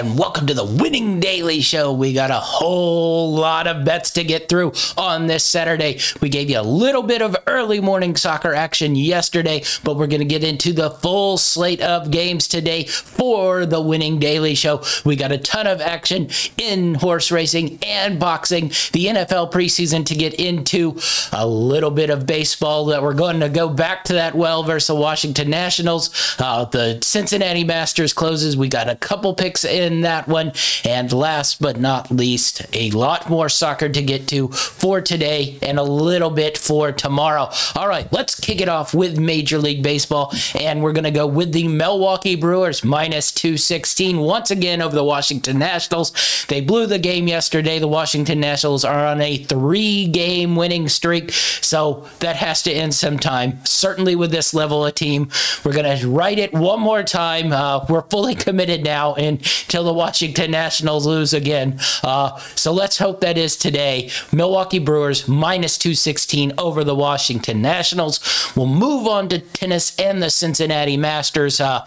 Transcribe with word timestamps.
And 0.00 0.18
welcome 0.18 0.46
to 0.46 0.54
the 0.54 0.64
Winning 0.64 1.20
Daily 1.20 1.60
Show. 1.60 1.92
We 1.92 2.14
got 2.14 2.30
a 2.30 2.40
whole 2.40 3.34
lot 3.34 3.66
of 3.66 3.84
bets 3.84 4.12
to 4.12 4.24
get 4.24 4.48
through 4.48 4.72
on 4.96 5.26
this 5.26 5.44
Saturday. 5.44 6.00
We 6.22 6.30
gave 6.30 6.48
you 6.48 6.58
a 6.58 6.62
little 6.62 7.02
bit 7.02 7.20
of 7.20 7.36
early 7.46 7.82
morning 7.82 8.16
soccer 8.16 8.54
action 8.54 8.96
yesterday, 8.96 9.62
but 9.84 9.98
we're 9.98 10.06
going 10.06 10.20
to 10.20 10.24
get 10.24 10.42
into 10.42 10.72
the 10.72 10.88
full 10.88 11.36
slate 11.36 11.82
of 11.82 12.10
games 12.10 12.48
today 12.48 12.84
for 12.84 13.66
the 13.66 13.82
Winning 13.82 14.18
Daily 14.18 14.54
Show. 14.54 14.82
We 15.04 15.16
got 15.16 15.32
a 15.32 15.38
ton 15.38 15.66
of 15.66 15.82
action 15.82 16.30
in 16.56 16.94
horse 16.94 17.30
racing 17.30 17.78
and 17.82 18.18
boxing, 18.18 18.68
the 18.92 19.04
NFL 19.04 19.52
preseason 19.52 20.06
to 20.06 20.14
get 20.14 20.32
into, 20.32 20.98
a 21.30 21.46
little 21.46 21.90
bit 21.90 22.08
of 22.08 22.24
baseball 22.24 22.86
that 22.86 23.02
we're 23.02 23.12
going 23.12 23.40
to 23.40 23.50
go 23.50 23.68
back 23.68 24.04
to 24.04 24.14
that 24.14 24.34
well 24.34 24.62
versus 24.62 24.86
the 24.86 24.94
Washington 24.94 25.50
Nationals. 25.50 26.36
Uh, 26.38 26.64
the 26.64 26.98
Cincinnati 27.02 27.64
Masters 27.64 28.14
closes. 28.14 28.56
We 28.56 28.68
got 28.68 28.88
a 28.88 28.96
couple 28.96 29.34
picks 29.34 29.62
in 29.66 29.89
that 30.02 30.28
one. 30.28 30.52
And 30.84 31.12
last 31.12 31.60
but 31.60 31.78
not 31.78 32.10
least, 32.10 32.66
a 32.72 32.90
lot 32.90 33.28
more 33.28 33.48
soccer 33.48 33.88
to 33.88 34.02
get 34.02 34.28
to 34.28 34.48
for 34.48 35.00
today 35.00 35.58
and 35.62 35.78
a 35.78 35.82
little 35.82 36.30
bit 36.30 36.56
for 36.56 36.92
tomorrow. 36.92 37.50
All 37.74 37.88
right, 37.88 38.10
let's 38.12 38.38
kick 38.38 38.60
it 38.60 38.68
off 38.68 38.94
with 38.94 39.18
Major 39.18 39.58
League 39.58 39.82
Baseball. 39.82 40.32
And 40.58 40.82
we're 40.82 40.92
going 40.92 41.04
to 41.04 41.10
go 41.10 41.26
with 41.26 41.52
the 41.52 41.68
Milwaukee 41.68 42.36
Brewers 42.36 42.84
minus 42.84 43.32
216 43.32 44.18
once 44.18 44.50
again 44.50 44.80
over 44.82 44.94
the 44.94 45.04
Washington 45.04 45.58
Nationals. 45.58 46.12
They 46.48 46.60
blew 46.60 46.86
the 46.86 46.98
game 46.98 47.28
yesterday. 47.28 47.78
The 47.78 47.88
Washington 47.88 48.40
Nationals 48.40 48.84
are 48.84 49.06
on 49.06 49.20
a 49.20 49.38
three 49.38 50.06
game 50.06 50.56
winning 50.56 50.88
streak. 50.88 51.32
So 51.32 52.06
that 52.20 52.36
has 52.36 52.62
to 52.62 52.72
end 52.72 52.94
sometime. 52.94 53.64
Certainly 53.64 54.16
with 54.16 54.30
this 54.30 54.54
level 54.54 54.84
of 54.84 54.94
team, 54.94 55.30
we're 55.64 55.72
going 55.72 55.98
to 55.98 56.08
write 56.08 56.38
it 56.38 56.52
one 56.52 56.80
more 56.80 57.02
time. 57.02 57.52
Uh, 57.52 57.84
we're 57.88 58.02
fully 58.02 58.34
committed 58.34 58.84
now 58.84 59.14
until 59.14 59.79
the 59.82 59.92
Washington 59.92 60.50
Nationals 60.50 61.06
lose 61.06 61.32
again. 61.32 61.78
Uh, 62.02 62.36
so 62.54 62.72
let's 62.72 62.98
hope 62.98 63.20
that 63.20 63.38
is 63.38 63.56
today. 63.56 64.10
Milwaukee 64.32 64.78
Brewers 64.78 65.28
minus 65.28 65.78
216 65.78 66.52
over 66.58 66.84
the 66.84 66.94
Washington 66.94 67.62
Nationals. 67.62 68.20
We'll 68.56 68.66
move 68.66 69.06
on 69.06 69.28
to 69.30 69.38
tennis 69.38 69.98
and 69.98 70.22
the 70.22 70.30
Cincinnati 70.30 70.96
Masters. 70.96 71.60
Uh, 71.60 71.86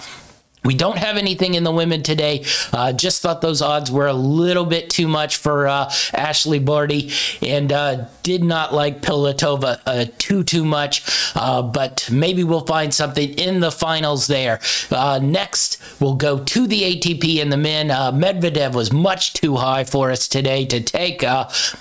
we 0.66 0.76
don't 0.76 0.98
have 0.98 1.18
anything 1.18 1.56
in 1.56 1.64
the 1.64 1.72
women 1.72 2.04
today. 2.04 2.46
Uh, 2.72 2.94
just 2.94 3.22
thought 3.22 3.42
those 3.42 3.62
odds 3.62 3.92
were 3.92 4.08
a 4.08 4.14
little 4.14 4.66
bit 4.66 4.90
too 4.90 5.08
much 5.08 5.38
for 5.38 5.68
uh, 5.68 5.88
Ashleigh 6.14 6.64
Barty 6.64 7.12
and 7.42 7.72
uh, 7.72 8.06
did 8.24 8.44
not 8.44 8.74
like 8.74 9.02
Pilatova 9.02 9.82
uh, 9.86 10.06
too, 10.18 10.44
too 10.44 10.64
much. 10.64 11.04
Uh, 11.36 11.62
but 11.62 12.08
maybe 12.12 12.44
we'll 12.44 12.66
find 12.66 12.94
something 12.94 13.34
in 13.34 13.60
the 13.60 13.72
finals 13.72 14.28
there. 14.28 14.60
Uh, 14.90 15.20
next, 15.22 15.82
we'll 16.00 16.16
go 16.16 16.40
to 16.40 16.66
the 16.68 16.82
ATP 16.82 17.42
and 17.42 17.52
the 17.52 17.58
men. 17.58 17.90
Medvedev 17.90 18.74
was 18.74 18.94
much 18.94 19.34
too 19.34 19.58
high 19.58 19.84
for 19.84 20.12
us 20.12 20.28
today 20.28 20.66
to 20.66 20.80
take. 20.82 21.24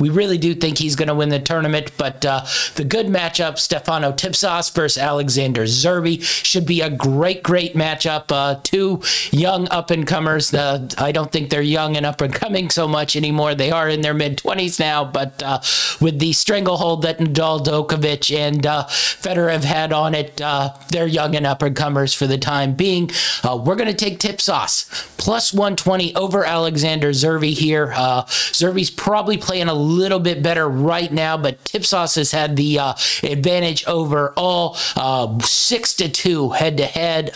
we 0.00 0.08
really 0.08 0.38
do 0.38 0.54
think 0.54 0.78
he's 0.78 0.96
going 0.96 1.08
to 1.08 1.14
win 1.14 1.28
the 1.28 1.38
tournament, 1.38 1.92
but 1.96 2.20
the 2.22 2.84
good 2.86 3.06
matchup, 3.06 3.58
Stefano 3.58 4.12
Tsitsipas 4.12 4.74
versus 4.74 5.00
Alexander 5.00 5.64
Zverev, 5.64 6.22
should 6.22 6.66
be 6.66 6.80
a 6.80 6.90
great, 6.90 7.42
great 7.42 7.74
matchup 7.74 8.32
two 8.72 9.00
young 9.30 9.68
up 9.68 9.90
and 9.90 10.06
comers. 10.06 10.52
Uh, 10.54 10.88
I 10.96 11.12
don't 11.12 11.30
think 11.30 11.50
they're 11.50 11.60
young 11.60 11.96
and 11.96 12.06
up 12.06 12.20
and 12.22 12.32
coming 12.32 12.70
so 12.70 12.88
much 12.88 13.16
anymore. 13.16 13.54
They 13.54 13.70
are 13.70 13.88
in 13.88 14.00
their 14.00 14.14
mid 14.14 14.38
20s 14.38 14.80
now, 14.80 15.04
but 15.04 15.42
uh, 15.42 15.60
with 16.00 16.18
the 16.18 16.32
stranglehold 16.32 17.02
that 17.02 17.18
Nadal, 17.18 17.64
Djokovic, 17.64 18.34
and 18.34 18.64
uh, 18.66 18.86
Federer 18.86 19.52
have 19.52 19.64
had 19.64 19.92
on 19.92 20.14
it, 20.14 20.40
uh, 20.40 20.72
they're 20.88 21.06
young 21.06 21.36
and 21.36 21.46
up 21.46 21.60
and 21.62 21.76
comers 21.76 22.14
for 22.14 22.26
the 22.26 22.38
time 22.38 22.72
being. 22.74 23.10
Uh, 23.44 23.60
we're 23.62 23.76
going 23.76 23.94
to 23.94 23.94
take 23.94 24.18
Tsitsipas 24.18 25.18
plus 25.18 25.52
120 25.52 26.14
over 26.16 26.44
Alexander 26.44 27.10
Zverev 27.10 27.52
here. 27.52 27.92
Uh, 27.94 28.24
Zverev's 28.24 28.90
probably 28.90 29.36
playing 29.36 29.68
a 29.68 29.74
little 29.74 30.18
bit 30.18 30.42
better 30.42 30.68
right 30.68 31.12
now, 31.12 31.36
but 31.36 31.62
Tsitsipas 31.64 32.16
has 32.16 32.32
had 32.32 32.56
the 32.56 32.78
uh, 32.78 32.94
advantage 33.22 33.84
over 33.86 34.32
all 34.36 34.74
six 35.42 35.94
to 35.94 36.08
two 36.08 36.50
head 36.50 36.78
to 36.78 36.86
head. 36.86 37.32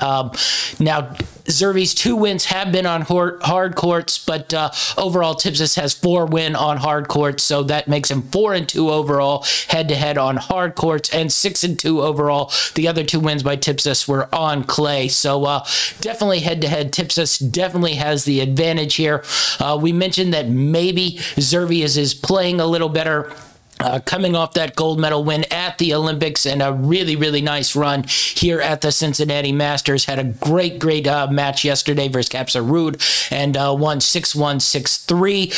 Now, 0.81 1.15
Zverev's 1.47 1.95
two 1.95 2.17
wins 2.17 2.47
have 2.47 2.73
been 2.73 2.87
on 2.87 3.03
hard 3.03 3.77
courts, 3.77 4.19
but 4.19 4.53
uh, 4.53 4.71
overall, 4.97 5.35
Tsitsipas 5.35 5.77
has 5.77 5.95
four 5.95 6.27
win 6.27 6.57
on 6.57 6.79
hard 6.79 7.09
courts, 7.09 7.43
so 7.43 7.63
that 7.65 7.89
makes 7.89 8.11
him 8.11 8.23
four 8.23 8.55
and 8.55 8.69
two 8.69 8.91
overall 8.91 9.45
head 9.69 9.89
to 9.89 9.95
head 9.95 10.19
on 10.19 10.37
hard 10.37 10.75
courts, 10.75 11.13
and 11.13 11.33
six 11.33 11.65
and 11.65 11.79
two 11.79 12.03
overall. 12.03 12.53
The 12.75 12.89
other 12.89 13.05
two 13.05 13.21
wins 13.21 13.43
by 13.43 13.57
Tsitsipas 13.57 14.09
were 14.09 14.35
on 14.35 14.65
clay, 14.65 15.09
so 15.09 15.45
uh, 15.45 15.65
definitely 16.01 16.41
head 16.41 16.61
to 16.63 16.69
head. 16.69 16.93
Tsitsipas 16.93 17.51
definitely 17.51 17.95
has 17.95 18.25
the 18.25 18.41
advantage 18.41 18.97
here. 18.97 19.25
Uh, 19.59 19.79
we 19.81 19.93
mentioned 19.93 20.35
that 20.35 20.49
maybe 20.49 21.13
Zverev 21.37 21.83
is, 21.83 21.97
is 21.97 22.15
playing 22.15 22.61
a 22.61 22.67
little 22.67 22.89
better 22.89 23.33
uh, 23.81 24.01
coming 24.01 24.35
off 24.35 24.55
that 24.55 24.77
gold 24.77 24.99
medal 24.99 25.25
win 25.25 25.45
at 25.53 25.79
the 25.79 25.95
Olympics 25.95 26.47
and 26.47 26.63
a 26.63 26.73
really, 26.73 27.17
really 27.17 27.43
nice 27.43 27.77
run 27.77 28.05
here 28.05 28.61
at 28.61 28.81
the 28.81 28.91
Cincinnati 28.91 29.53
Masters. 29.53 30.05
Had 30.07 30.19
a 30.19 30.25
great, 30.25 30.79
great 30.79 31.07
uh, 31.07 31.29
match 31.31 31.65
yesterday 31.65 32.09
versus 32.09 32.29
Casper 32.29 32.61
Ruud 32.61 33.31
and 33.31 33.57
uh, 33.57 33.75
won 33.79 34.01
6 34.01 34.35
1 34.35 34.61
6 34.61 34.97
3. 34.99 35.53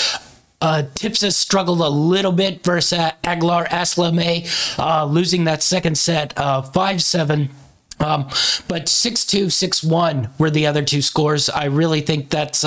Uh, 0.60 0.82
Tipsa 0.94 1.32
struggled 1.32 1.80
a 1.80 1.88
little 1.88 2.32
bit 2.32 2.64
versus 2.64 2.98
uh, 2.98 3.12
Auger-Aliassime, 3.24 4.78
uh, 4.78 5.04
losing 5.04 5.44
that 5.44 5.62
second 5.62 5.96
set 5.96 6.36
uh, 6.36 6.62
5 6.62 7.02
7. 7.02 7.50
Um, 8.00 8.28
but 8.68 8.88
6 8.88 9.24
2, 9.26 9.50
6 9.50 9.84
1 9.84 10.30
were 10.38 10.50
the 10.50 10.66
other 10.66 10.82
two 10.82 11.02
scores. 11.02 11.48
I 11.48 11.66
really 11.66 12.00
think 12.00 12.30
that's 12.30 12.64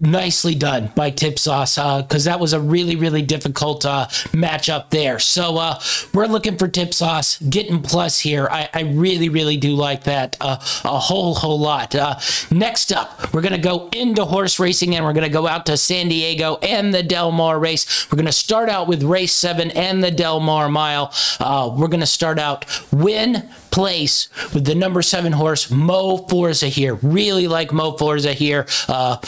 nicely 0.00 0.54
done 0.54 0.92
by 0.94 1.10
Tsitsipas 1.10 2.02
because 2.02 2.26
uh, 2.26 2.30
that 2.30 2.40
was 2.40 2.52
a 2.52 2.60
really 2.60 2.96
really 2.96 3.22
difficult 3.22 3.84
uh, 3.84 4.06
matchup 4.32 4.90
there. 4.90 5.18
So 5.18 5.58
uh, 5.58 5.80
we're 6.12 6.26
looking 6.26 6.56
for 6.56 6.68
Tsitsipas 6.68 7.50
getting 7.50 7.82
plus 7.82 8.20
here. 8.20 8.48
I, 8.50 8.68
I 8.72 8.80
really 8.82 9.28
really 9.28 9.56
do 9.56 9.74
like 9.74 10.04
that 10.04 10.36
uh, 10.40 10.56
a 10.84 10.98
whole 10.98 11.34
whole 11.34 11.58
lot. 11.58 11.94
Uh, 11.94 12.18
next 12.50 12.92
up, 12.92 13.32
we're 13.32 13.42
gonna 13.42 13.58
go 13.58 13.88
into 13.92 14.24
horse 14.24 14.58
racing 14.58 14.94
and 14.94 15.04
we're 15.04 15.12
gonna 15.12 15.28
go 15.28 15.46
out 15.46 15.66
to 15.66 15.76
San 15.76 16.08
Diego 16.08 16.58
and 16.62 16.92
the 16.94 17.02
Del 17.02 17.32
Mar 17.32 17.58
race. 17.58 18.10
We're 18.10 18.16
gonna 18.18 18.32
start 18.32 18.68
out 18.68 18.88
with 18.88 19.02
race 19.02 19.32
seven 19.32 19.70
and 19.70 20.02
the 20.02 20.10
Del 20.10 20.40
Mar 20.40 20.68
Mile. 20.68 21.12
Uh, 21.38 21.74
we're 21.76 21.88
gonna 21.88 22.06
start 22.06 22.38
out 22.38 22.64
win 22.92 23.48
place 23.70 24.28
with 24.52 24.64
the 24.64 24.74
number 24.74 25.02
seven 25.02 25.32
horse 25.32 25.70
Mo 25.70 26.18
Forza 26.28 26.66
here. 26.66 26.94
Really 26.96 27.48
like 27.48 27.72
Mo 27.72 27.96
Forza 27.96 28.32
here. 28.32 28.66
Uh, 28.88 29.18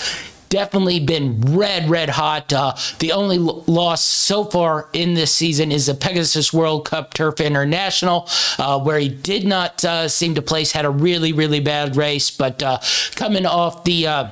definitely 0.52 1.00
been 1.00 1.40
red, 1.56 1.88
red 1.88 2.10
hot. 2.10 2.52
Uh, 2.52 2.76
the 2.98 3.12
only 3.12 3.38
l- 3.38 3.64
loss 3.66 4.04
so 4.04 4.44
far 4.44 4.86
in 4.92 5.14
this 5.14 5.34
season 5.34 5.72
is 5.72 5.86
the 5.86 5.94
Pegasus 5.94 6.52
World 6.52 6.84
Cup 6.84 7.14
Turf 7.14 7.40
International, 7.40 8.28
uh, 8.58 8.78
where 8.78 8.98
he 8.98 9.08
did 9.08 9.46
not 9.46 9.82
uh, 9.82 10.08
seem 10.08 10.34
to 10.34 10.42
place, 10.42 10.72
had 10.72 10.84
a 10.84 10.90
really, 10.90 11.32
really 11.32 11.60
bad 11.60 11.96
race, 11.96 12.30
but 12.30 12.62
uh, 12.62 12.78
coming 13.14 13.46
off 13.46 13.84
the 13.84 14.06
uh, 14.06 14.28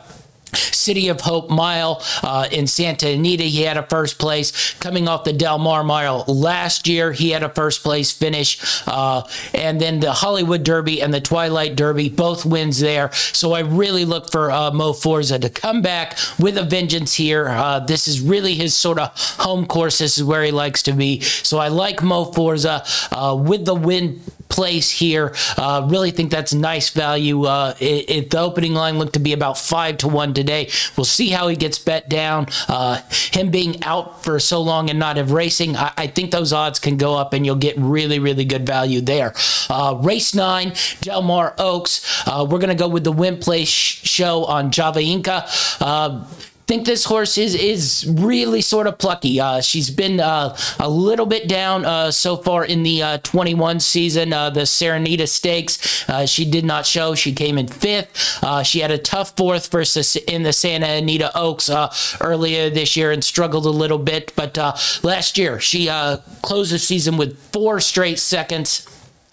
City 0.55 1.09
of 1.09 1.21
Hope 1.21 1.51
Mile 1.51 2.03
uh, 2.23 2.49
in 2.51 2.67
Santa 2.67 3.09
Anita, 3.09 3.45
he 3.45 3.63
had 3.63 3.77
a 3.77 3.83
first 3.85 4.19
place. 4.19 4.75
Coming 4.75 5.09
off 5.09 5.25
the 5.25 5.33
Del 5.33 5.59
Mar 5.59 5.85
Mile 5.85 6.25
last 6.27 6.89
year, 6.89 7.13
he 7.13 7.31
had 7.31 7.43
a 7.43 7.49
first 7.49 7.83
place 7.83 8.13
finish. 8.13 8.59
Uh, 8.87 9.23
and 9.55 9.81
then 9.81 10.01
the 10.01 10.13
Hollywood 10.13 10.63
Derby 10.63 11.03
and 11.03 11.13
the 11.13 11.21
Twilight 11.21 11.77
Derby, 11.77 12.09
both 12.09 12.45
wins 12.45 12.81
there. 12.81 13.13
So 13.13 13.53
I 13.53 13.61
really 13.61 14.05
look 14.05 14.31
for 14.31 14.51
uh, 14.51 14.71
Mo 14.71 14.93
Forza 14.93 15.39
to 15.39 15.51
come 15.51 15.83
back 15.83 16.19
with 16.39 16.57
a 16.57 16.65
vengeance 16.65 17.15
here. 17.15 17.49
Uh, 17.49 17.81
this 17.81 18.09
is 18.09 18.21
really 18.21 18.55
his 18.55 18.75
sort 18.75 18.99
of 18.99 19.11
home 19.39 19.67
course. 19.67 19.99
This 19.99 20.19
is 20.19 20.25
where 20.25 20.43
he 20.43 20.51
likes 20.51 20.83
to 20.85 20.93
be. 20.93 21.21
So 21.21 21.59
I 21.59 21.69
like 21.69 22.03
Mo 22.03 22.25
Forza 22.25 22.85
uh, 23.13 23.37
with 23.39 23.65
the 23.65 23.75
win 23.75 24.21
place 24.51 24.91
here. 24.91 25.35
Uh, 25.57 25.87
really 25.89 26.11
think 26.11 26.31
that's 26.31 26.53
nice 26.53 26.91
value. 26.91 27.45
Uh, 27.45 27.75
it, 27.81 28.11
it, 28.11 28.31
the 28.31 28.39
opening 28.39 28.75
line 28.75 28.99
looked 28.99 29.15
to 29.15 29.21
be 29.21 29.33
about 29.33 29.57
five 29.57 29.97
to 29.99 30.09
one 30.09 30.35
today. 30.35 30.69
We'll 30.97 31.05
see 31.05 31.31
how 31.31 31.49
he 31.49 31.57
gets 31.57 31.79
bet 31.79 32.09
down. 32.09 32.47
Uh, 32.69 33.01
him 33.33 33.51
being 33.51 33.83
out 33.85 34.23
for 34.23 34.39
so 34.39 34.61
long 34.61 34.91
and 34.91 34.99
not 34.99 35.17
racing, 35.31 35.77
I, 35.77 35.93
I, 35.97 36.07
think 36.09 36.31
those 36.31 36.53
odds 36.53 36.79
can 36.79 36.97
go 36.97 37.15
up 37.15 37.33
and 37.33 37.47
you'll 37.47 37.57
get 37.57 37.77
really, 37.79 38.19
really 38.19 38.45
good 38.45 38.67
value 38.67 39.01
there. 39.01 39.33
Uh, 39.69 39.99
race 40.03 40.35
nine, 40.35 40.73
Del 41.01 41.23
Mar 41.23 41.55
Oaks. 41.59 42.27
Uh, 42.27 42.47
we're 42.49 42.59
to 42.71 42.75
go 42.75 42.89
with 42.89 43.05
the 43.05 43.13
win 43.13 43.39
place 43.39 43.69
sh- 43.69 44.07
show 44.07 44.45
on 44.45 44.71
Java 44.71 45.01
Inca. 45.01 45.47
Think 46.71 46.87
this 46.87 47.05
horse 47.05 47.37
is 47.37 47.57
is 47.57 48.07
really 48.09 48.61
sort 48.61 48.87
of 48.87 48.97
plucky. 48.97 49.41
Uh, 49.41 49.61
she's 49.61 49.91
been 49.91 50.21
uh, 50.21 50.57
a 50.79 50.89
little 50.89 51.27
bit 51.27 51.49
down 51.49 51.85
uh, 51.85 52.13
so 52.13 52.37
far 52.37 52.65
in 52.65 52.85
the 52.85 53.03
uh, 53.03 53.19
21 53.25 53.81
season. 53.81 54.33
Uh, 54.33 54.51
the 54.51 54.65
Senorita 54.65 55.27
Stakes, 55.27 56.09
uh, 56.09 56.27
she 56.27 56.49
did 56.49 56.65
not 56.65 56.87
show. 56.87 57.17
She 57.17 57.33
came 57.33 57.59
in 57.59 57.67
fifth. 57.67 58.39
she 58.65 58.79
had 58.79 58.93
a 58.93 58.99
tough 58.99 59.37
fourth 59.37 59.67
versus 59.73 60.15
in 60.15 60.45
the 60.45 60.53
Santa 60.53 60.87
Anita 60.87 61.37
Oaks 61.37 61.69
earlier 62.21 62.71
this 62.71 62.97
year 62.97 63.11
and 63.11 63.25
struggled 63.25 63.67
a 63.67 63.71
little 63.71 63.99
bit. 63.99 64.33
But 64.37 64.57
last 65.03 65.39
year, 65.39 65.59
she 65.59 65.89
closed 66.41 66.73
the 66.73 66.79
season 66.79 67.17
with 67.17 67.37
four 67.53 67.81
straight 67.81 68.21
seconds 68.21 68.87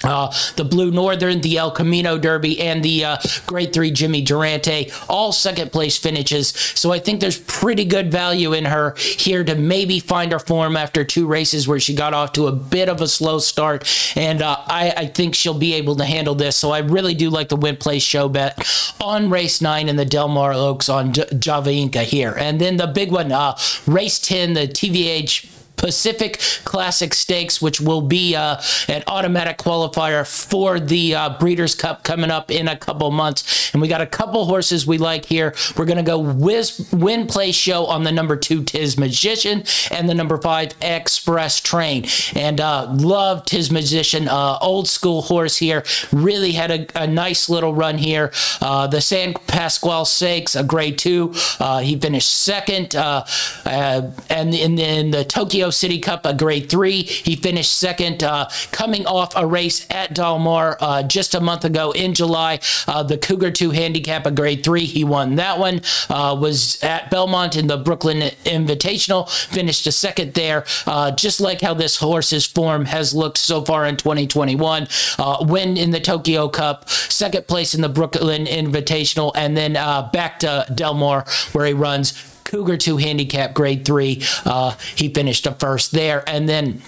uh, 0.03 0.31
the 0.57 0.63
Blue 0.63 0.91
Northern, 0.91 1.41
the 1.41 1.57
El 1.57 1.71
Camino 1.71 2.19
Derby, 2.19 2.61
and 2.61 2.83
the 2.83 3.03
uh, 3.03 3.17
Grade 3.47 3.73
3 3.73 3.89
Jimmy 3.89 4.21
Durante, 4.21 4.91
all 5.09 5.31
second 5.31 5.71
place 5.71 5.97
finishes. 5.97 6.49
So 6.49 6.91
I 6.91 6.99
think 6.99 7.19
there's 7.19 7.39
pretty 7.39 7.83
good 7.83 8.11
value 8.11 8.53
in 8.53 8.65
her 8.65 8.93
here 8.97 9.43
to 9.43 9.55
maybe 9.55 9.99
find 9.99 10.31
her 10.33 10.39
form 10.39 10.77
after 10.77 11.03
two 11.03 11.25
races 11.25 11.67
where 11.67 11.79
she 11.79 11.95
got 11.95 12.13
off 12.13 12.33
to 12.33 12.45
a 12.45 12.51
bit 12.51 12.89
of 12.89 13.01
a 13.01 13.07
slow 13.07 13.39
start. 13.39 13.91
And 14.15 14.43
uh, 14.43 14.57
I, 14.67 14.93
I, 14.95 15.05
think 15.07 15.33
she'll 15.33 15.57
be 15.57 15.73
able 15.73 15.95
to 15.95 16.05
handle 16.05 16.35
this. 16.35 16.55
So 16.55 16.69
I 16.69 16.79
really 16.79 17.15
do 17.15 17.31
like 17.31 17.49
the 17.49 17.55
win 17.55 17.77
place 17.77 18.03
show 18.03 18.29
bet 18.29 18.93
on 19.01 19.31
race 19.31 19.61
nine 19.61 19.89
in 19.89 19.95
the 19.95 20.05
Del 20.05 20.27
Mar 20.27 20.53
Oaks 20.53 20.89
on 20.89 21.13
J- 21.13 21.25
Java 21.39 21.71
Inca 21.71 22.03
here. 22.03 22.35
And 22.37 22.61
then 22.61 22.77
the 22.77 22.85
big 22.85 23.11
one, 23.11 23.31
uh, 23.31 23.57
race 23.87 24.19
10, 24.19 24.53
the 24.53 24.67
TVG 24.67 25.56
Pacific 25.77 26.39
Classic 26.65 27.13
Stakes, 27.13 27.61
which 27.61 27.79
will 27.79 28.01
be 28.01 28.35
uh, 28.35 28.59
an 28.87 29.03
automatic 29.07 29.57
qualifier 29.57 30.27
for 30.27 30.79
the 30.79 31.15
uh, 31.15 31.37
Breeders' 31.39 31.75
Cup 31.75 32.03
coming 32.03 32.31
up 32.31 32.51
in 32.51 32.67
a 32.67 32.75
couple 32.75 33.09
months. 33.11 33.71
And 33.71 33.81
we 33.81 33.87
got 33.87 34.01
a 34.01 34.05
couple 34.05 34.45
horses 34.45 34.85
we 34.85 34.97
like 34.97 35.25
here. 35.25 35.55
We're 35.77 35.85
going 35.85 35.97
to 35.97 36.03
go 36.03 36.19
whiz, 36.19 36.89
win 36.91 37.27
play 37.27 37.51
show 37.51 37.85
on 37.85 38.03
the 38.03 38.11
number 38.11 38.35
two 38.35 38.63
Tizamagician 38.63 39.91
and 39.91 40.09
the 40.09 40.15
number 40.15 40.37
five 40.37 40.73
Express 40.81 41.61
Train. 41.61 42.05
And 42.35 42.59
uh, 42.59 42.91
love 42.91 43.45
Tizamagician, 43.45 44.27
uh, 44.27 44.57
old 44.59 44.87
school 44.87 45.21
horse 45.21 45.57
here. 45.57 45.83
Really 46.11 46.53
had 46.53 46.71
a, 46.71 47.03
a 47.03 47.07
nice 47.07 47.49
little 47.49 47.73
run 47.73 47.97
here. 47.97 48.31
Uh, 48.61 48.87
the 48.87 49.01
San 49.01 49.33
Pasqual 49.33 50.05
Stakes, 50.05 50.55
a 50.55 50.63
grade 50.63 50.97
two. 50.97 51.33
Uh, 51.59 51.79
he 51.79 51.97
finished 51.97 52.29
second. 52.29 52.95
and 52.95 54.53
in, 54.53 54.79
in 54.79 55.11
the 55.11 55.23
Tokyo 55.23 55.66
City 55.69 55.99
Cup, 55.99 56.25
a 56.25 56.33
grade 56.33 56.69
three. 56.69 57.03
He 57.03 57.35
finished 57.35 57.77
second, 57.77 58.23
uh, 58.23 58.49
coming 58.71 59.05
off 59.05 59.33
a 59.35 59.45
race 59.45 59.85
at 59.89 60.13
Del 60.13 60.39
Mar 60.39 60.77
uh, 60.79 61.03
just 61.03 61.35
a 61.35 61.39
month 61.39 61.65
ago 61.65 61.91
in 61.91 62.13
July. 62.13 62.59
Uh, 62.87 63.03
the 63.03 63.17
Cougar 63.17 63.51
2 63.51 63.71
handicap, 63.71 64.25
a 64.25 64.31
grade 64.31 64.63
three. 64.63 64.85
He 64.85 65.03
won 65.03 65.35
that 65.35 65.59
one. 65.59 65.81
Uh, 66.09 66.37
was 66.39 66.81
at 66.83 67.09
Belmont 67.11 67.55
in 67.55 67.67
the 67.67 67.77
Brooklyn 67.77 68.31
Invitational, 68.45 69.29
finished 69.29 69.87
a 69.87 69.91
second 69.91 70.33
there. 70.33 70.65
Uh, 70.85 71.11
just 71.11 71.39
like 71.39 71.61
how 71.61 71.73
this 71.73 71.97
horse's 71.97 72.45
form 72.45 72.85
has 72.85 73.13
looked 73.13 73.37
so 73.37 73.63
far 73.63 73.85
in 73.85 73.97
2021. 73.97 74.87
Uh, 75.19 75.37
win 75.41 75.77
in 75.77 75.91
the 75.91 75.99
Tokyo 75.99 76.47
Cup, 76.47 76.89
second 76.89 77.47
place 77.47 77.73
in 77.73 77.81
the 77.81 77.89
Brooklyn 77.89 78.45
Invitational, 78.45 79.31
and 79.35 79.55
then 79.55 79.73
back 79.73 80.39
to 80.39 80.65
Del 80.73 80.93
Mar 80.93 81.25
where 81.51 81.65
he 81.65 81.73
runs 81.73 82.36
Cougar 82.47 82.77
2 82.77 82.97
handicap 82.97 83.53
grade 83.53 83.85
3. 83.85 84.21
Uh, 84.45 84.75
he 84.95 85.09
finished 85.09 85.45
up 85.45 85.59
first 85.59 85.91
there. 85.91 86.27
And 86.27 86.47
then 86.47 86.81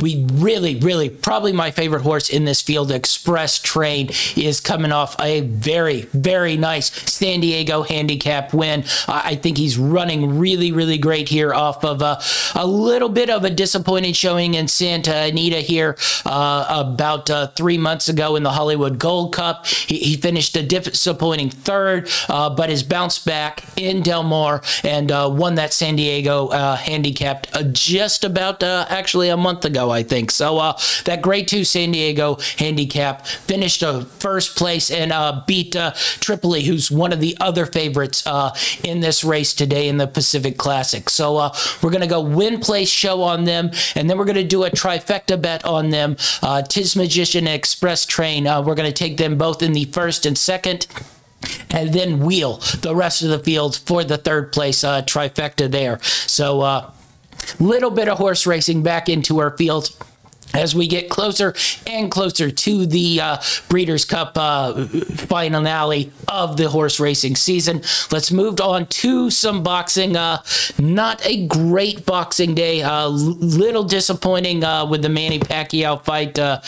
we 0.00 0.26
really, 0.32 0.76
really, 0.76 1.08
probably 1.08 1.52
my 1.52 1.70
favorite 1.70 2.02
horse 2.02 2.28
in 2.28 2.44
this 2.44 2.62
field, 2.62 2.90
Express 2.90 3.58
Train, 3.58 4.10
is 4.36 4.60
coming 4.60 4.92
off 4.92 5.16
a 5.20 5.40
very, 5.40 6.02
very 6.02 6.56
nice 6.56 6.92
San 7.10 7.40
Diego 7.40 7.82
handicap 7.82 8.52
win. 8.52 8.84
I 9.08 9.36
think 9.36 9.58
he's 9.58 9.78
running 9.78 10.38
really, 10.38 10.72
really 10.72 10.98
great 10.98 11.28
here 11.28 11.52
off 11.54 11.84
of 11.84 12.02
a, 12.02 12.20
a 12.54 12.66
little 12.66 13.08
bit 13.08 13.30
of 13.30 13.44
a 13.44 13.50
disappointing 13.50 14.12
showing 14.12 14.54
in 14.54 14.68
Santa 14.68 15.14
Anita 15.14 15.58
here 15.58 15.96
uh, 16.26 16.66
about 16.68 17.30
uh, 17.30 17.48
three 17.48 17.78
months 17.78 18.08
ago 18.08 18.36
in 18.36 18.42
the 18.42 18.50
Hollywood 18.50 18.98
Gold 18.98 19.32
Cup. 19.32 19.66
He, 19.66 19.98
he 19.98 20.16
finished 20.16 20.56
a 20.56 20.62
disappointing 20.62 21.50
third, 21.50 22.08
uh, 22.28 22.50
but 22.50 22.70
has 22.70 22.82
bounced 22.82 23.24
back 23.24 23.64
in 23.76 24.02
Del 24.02 24.22
Mar 24.22 24.62
and 24.82 25.10
uh, 25.10 25.30
won 25.32 25.54
that 25.56 25.72
San 25.72 25.96
Diego 25.96 26.48
uh, 26.48 26.76
handicapped 26.76 27.54
uh, 27.54 27.62
just 27.64 28.24
about 28.24 28.62
actually 28.62 29.28
a 29.28 29.36
month 29.36 29.53
month 29.54 29.64
ago, 29.64 29.90
I 29.90 30.02
think. 30.02 30.30
So 30.32 30.58
uh, 30.58 30.78
that 31.04 31.22
grade 31.22 31.46
two 31.46 31.64
San 31.64 31.92
Diego 31.92 32.38
handicap 32.58 33.24
finished 33.26 33.82
a 33.82 34.02
first 34.18 34.56
place 34.56 34.90
and 34.90 35.12
uh, 35.12 35.42
beat 35.46 35.76
uh, 35.76 35.92
Tripoli, 35.94 36.64
who's 36.64 36.90
one 36.90 37.12
of 37.12 37.20
the 37.20 37.36
other 37.40 37.66
favorites 37.66 38.26
uh, 38.26 38.54
in 38.82 39.00
this 39.00 39.22
race 39.22 39.54
today 39.54 39.88
in 39.88 39.98
the 39.98 40.08
Pacific 40.08 40.58
Classic. 40.58 41.08
So 41.08 41.36
uh, 41.36 41.54
we're 41.82 41.90
going 41.90 42.02
to 42.02 42.08
go 42.08 42.20
win 42.20 42.58
place 42.58 42.88
show 42.88 43.22
on 43.22 43.44
them, 43.44 43.70
and 43.94 44.10
then 44.10 44.18
we're 44.18 44.24
going 44.24 44.34
to 44.36 44.44
do 44.44 44.64
a 44.64 44.70
trifecta 44.70 45.40
bet 45.40 45.64
on 45.64 45.90
them. 45.90 46.12
Uh, 46.42 46.62
Tizamagician 46.62 47.46
Express 47.46 48.04
Train. 48.04 48.46
Uh 48.46 48.62
we're 48.64 48.74
going 48.74 48.90
to 48.90 48.94
take 48.94 49.18
them 49.18 49.36
both 49.36 49.62
in 49.62 49.72
the 49.72 49.84
first 49.86 50.24
and 50.26 50.38
second 50.38 50.86
and 51.70 51.92
then 51.92 52.20
wheel 52.20 52.56
the 52.80 52.94
rest 52.94 53.22
of 53.22 53.28
the 53.28 53.38
field 53.38 53.76
for 53.76 54.04
the 54.04 54.16
third 54.16 54.52
place 54.52 54.82
uh, 54.84 55.02
trifecta 55.02 55.70
there. 55.70 55.98
So, 56.02 56.62
uh, 56.62 56.90
little 57.60 57.90
bit 57.90 58.08
of 58.08 58.18
horse 58.18 58.46
racing 58.46 58.82
back 58.82 59.08
into 59.08 59.40
our 59.40 59.56
field 59.56 59.90
as 60.54 60.74
we 60.74 60.86
get 60.86 61.10
closer 61.10 61.54
and 61.86 62.10
closer 62.10 62.50
to 62.50 62.86
the 62.86 63.20
uh, 63.20 63.36
Breeders' 63.68 64.04
Cup 64.04 64.32
uh, 64.36 64.86
finale 64.86 66.12
of 66.28 66.56
the 66.56 66.68
horse 66.68 67.00
racing 67.00 67.36
season. 67.36 67.82
Let's 68.10 68.30
move 68.30 68.60
on 68.60 68.86
to 68.86 69.30
some 69.30 69.62
boxing. 69.62 70.16
Uh, 70.16 70.42
not 70.78 71.24
a 71.26 71.46
great 71.46 72.06
boxing 72.06 72.54
day. 72.54 72.82
Uh, 72.82 73.08
little 73.08 73.84
disappointing 73.84 74.62
uh, 74.62 74.86
with 74.86 75.02
the 75.02 75.08
Manny 75.08 75.40
Pacquiao 75.40 76.02
fight 76.02 76.38
uh, 76.38 76.60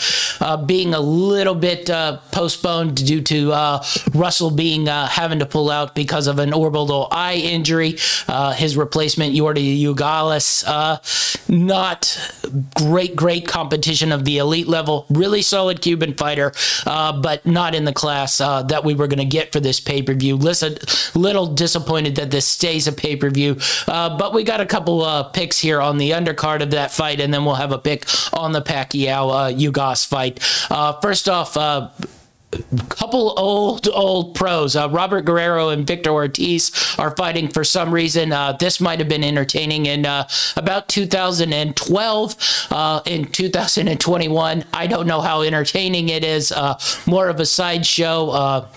being 0.65 0.93
a 0.93 0.99
little 0.99 1.55
bit 1.55 1.87
postponed 2.31 3.05
due 3.07 3.21
to 3.21 3.51
Russell 4.13 4.51
being 4.51 4.87
having 4.87 5.39
to 5.39 5.45
pull 5.45 5.69
out 5.69 5.95
because 5.95 6.27
of 6.27 6.39
an 6.39 6.53
orbital 6.53 7.07
eye 7.11 7.35
injury. 7.35 7.97
his 8.55 8.75
replacement, 8.75 9.33
Yordi 9.33 9.81
Ugalis, 9.81 10.63
not 11.49 12.33
great, 12.75 13.15
great 13.15 13.47
competition 13.47 13.76
competition 13.77 14.11
of 14.11 14.25
the 14.25 14.39
elite 14.39 14.67
level. 14.67 15.05
Really 15.09 15.43
solid 15.43 15.81
Cuban 15.81 16.15
fighter, 16.15 16.51
uh, 16.87 17.21
but 17.21 17.45
not 17.45 17.75
in 17.75 17.85
the 17.85 17.93
class 17.93 18.41
uh, 18.41 18.63
that 18.63 18.83
we 18.83 18.95
were 18.95 19.07
going 19.07 19.19
to 19.19 19.25
get 19.25 19.51
for 19.51 19.59
this 19.59 19.79
pay 19.79 20.01
per 20.01 20.15
view. 20.15 20.35
Listen, 20.35 20.77
little 21.13 21.45
disappointed 21.45 22.15
that 22.15 22.31
this 22.31 22.47
stays 22.47 22.87
a 22.87 22.91
pay 22.91 23.15
per 23.15 23.29
view, 23.29 23.57
uh, 23.87 24.17
but 24.17 24.33
we 24.33 24.43
got 24.43 24.61
a 24.61 24.65
couple 24.65 25.03
uh, 25.03 25.23
picks 25.23 25.59
here 25.59 25.79
on 25.79 25.99
the 25.99 26.11
undercard 26.11 26.61
of 26.63 26.71
that 26.71 26.91
fight, 26.91 27.19
and 27.19 27.31
then 27.31 27.45
we'll 27.45 27.55
have 27.55 27.71
a 27.71 27.77
pick 27.77 28.05
on 28.33 28.51
the 28.51 28.61
Pacquiao 28.61 29.29
uh, 29.29 29.51
Ugas 29.53 30.07
fight. 30.07 30.39
Uh, 30.71 30.99
first 30.99 31.29
off, 31.29 31.55
couple 32.89 33.33
old 33.37 33.87
old 33.89 34.33
pros. 34.33 34.75
Uh, 34.75 34.89
robert 34.89 35.21
guerrero 35.21 35.69
and 35.69 35.85
victor 35.85 36.11
ortiz 36.11 36.71
are 36.97 37.15
fighting 37.15 37.47
for 37.47 37.63
some 37.63 37.93
reason. 37.93 38.31
Uh, 38.31 38.53
this 38.53 38.79
might 38.79 38.99
have 38.99 39.09
been 39.09 39.23
entertaining 39.23 39.85
in 39.85 40.05
uh, 40.05 40.27
about 40.55 40.87
2012 40.87 42.67
uh, 42.71 43.01
in 43.05 43.25
2021 43.25 44.63
i 44.73 44.87
don't 44.87 45.07
know 45.07 45.21
how 45.21 45.41
entertaining 45.41 46.09
it 46.09 46.23
is 46.23 46.51
uh, 46.51 46.77
more 47.05 47.29
of 47.29 47.39
a 47.39 47.45
sideshow 47.45 48.29
uh, 48.29 48.67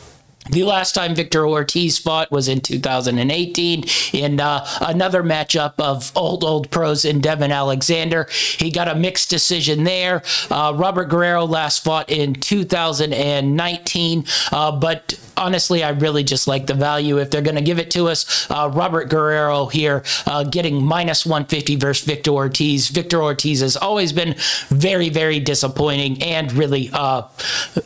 the 0.49 0.65
last 0.65 0.95
time 0.95 1.15
Victor 1.15 1.47
Ortiz 1.47 1.99
fought 1.99 2.31
was 2.31 2.49
in 2.49 2.61
2018 2.61 3.85
in 4.13 4.41
uh, 4.41 4.67
another 4.81 5.23
matchup 5.23 5.75
of 5.79 6.11
old, 6.17 6.43
old 6.43 6.71
pros 6.71 7.05
in 7.05 7.21
Devon 7.21 7.53
Alexander. 7.53 8.27
He 8.59 8.71
got 8.71 8.89
a 8.89 8.95
mixed 8.95 9.31
decision 9.31 9.85
there. 9.85 10.23
Uh, 10.51 10.73
Robert 10.75 11.09
Guerrero 11.09 11.45
last 11.45 11.85
fought 11.85 12.11
in 12.11 12.35
2019, 12.35 14.25
uh, 14.51 14.73
but 14.73 15.21
honestly, 15.41 15.83
I 15.83 15.91
really 15.91 16.23
just 16.23 16.47
like 16.47 16.67
the 16.67 16.75
value. 16.75 17.19
If 17.19 17.31
they're 17.31 17.43
going 17.43 17.57
to 17.57 17.63
give 17.63 17.79
it 17.79 17.91
to 17.93 18.09
us, 18.09 18.49
uh, 18.51 18.71
Robert 18.73 19.09
Guerrero 19.09 19.67
here 19.67 20.05
uh, 20.27 20.45
getting 20.45 20.85
minus 20.85 21.25
150 21.25 21.77
versus 21.77 22.05
Victor 22.05 22.31
Ortiz. 22.33 22.89
Victor 22.89 23.23
Ortiz 23.23 23.61
has 23.61 23.77
always 23.77 24.13
been 24.13 24.35
very, 24.69 25.09
very 25.09 25.41
disappointing 25.41 26.23
and 26.23 26.53
really 26.53 26.91
uh, 26.93 27.23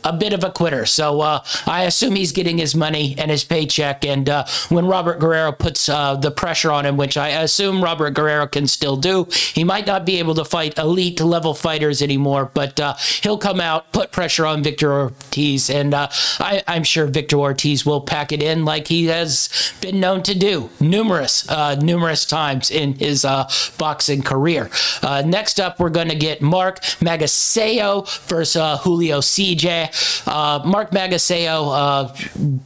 a 0.03 0.13
bit 0.13 0.33
of 0.33 0.43
a 0.43 0.51
quitter. 0.51 0.85
So 0.85 1.21
uh, 1.21 1.43
I 1.65 1.83
assume 1.83 2.15
he's 2.15 2.33
getting 2.33 2.57
his 2.57 2.75
money 2.75 3.15
and 3.17 3.31
his 3.31 3.43
paycheck. 3.45 4.05
And 4.05 4.29
uh, 4.29 4.45
when 4.69 4.85
Robert 4.85 5.19
Guerrero 5.19 5.53
puts 5.53 5.87
uh, 5.87 6.15
the 6.15 6.31
pressure 6.31 6.71
on 6.71 6.85
him, 6.85 6.97
which 6.97 7.15
I 7.15 7.29
assume 7.29 7.83
Robert 7.83 8.11
Guerrero 8.11 8.47
can 8.47 8.67
still 8.67 8.97
do, 8.97 9.27
he 9.53 9.63
might 9.63 9.87
not 9.87 10.05
be 10.05 10.19
able 10.19 10.35
to 10.35 10.43
fight 10.43 10.77
elite 10.77 11.21
level 11.21 11.53
fighters 11.53 12.01
anymore, 12.01 12.51
but 12.53 12.77
he'll 13.23 13.37
come 13.37 13.61
out, 13.61 13.93
put 13.93 14.11
pressure 14.11 14.45
on 14.45 14.61
Victor 14.61 14.91
Ortiz, 14.91 15.69
and 15.69 15.95
I, 15.95 16.63
I'm 16.67 16.83
sure 16.83 17.07
Victor 17.07 17.44
Ortiz 17.45 17.85
will 17.85 18.01
pack 18.01 18.31
it 18.31 18.41
in 18.41 18.65
like 18.65 18.87
he 18.87 19.05
has 19.05 19.73
been 19.81 19.99
known 19.99 20.23
to 20.23 20.35
do 20.35 20.69
numerous, 20.79 21.47
uh, 21.49 21.75
numerous 21.75 22.25
times 22.25 22.71
in 22.71 22.95
his 22.95 23.23
uh, 23.23 23.49
boxing 23.77 24.21
career. 24.21 24.69
Uh, 25.01 25.23
next 25.25 25.59
up, 25.59 25.79
we're 25.79 25.89
going 25.89 26.09
to 26.09 26.15
get 26.15 26.41
Mark 26.41 26.81
Magsayo 26.99 28.07
versus 28.27 28.55
uh, 28.55 28.77
Julio 28.77 29.19
Ceja. 29.19 29.89
Uh, 30.27 30.65
Mark 30.65 30.91
Magsayo, 30.91 31.69
uh, 31.71 32.07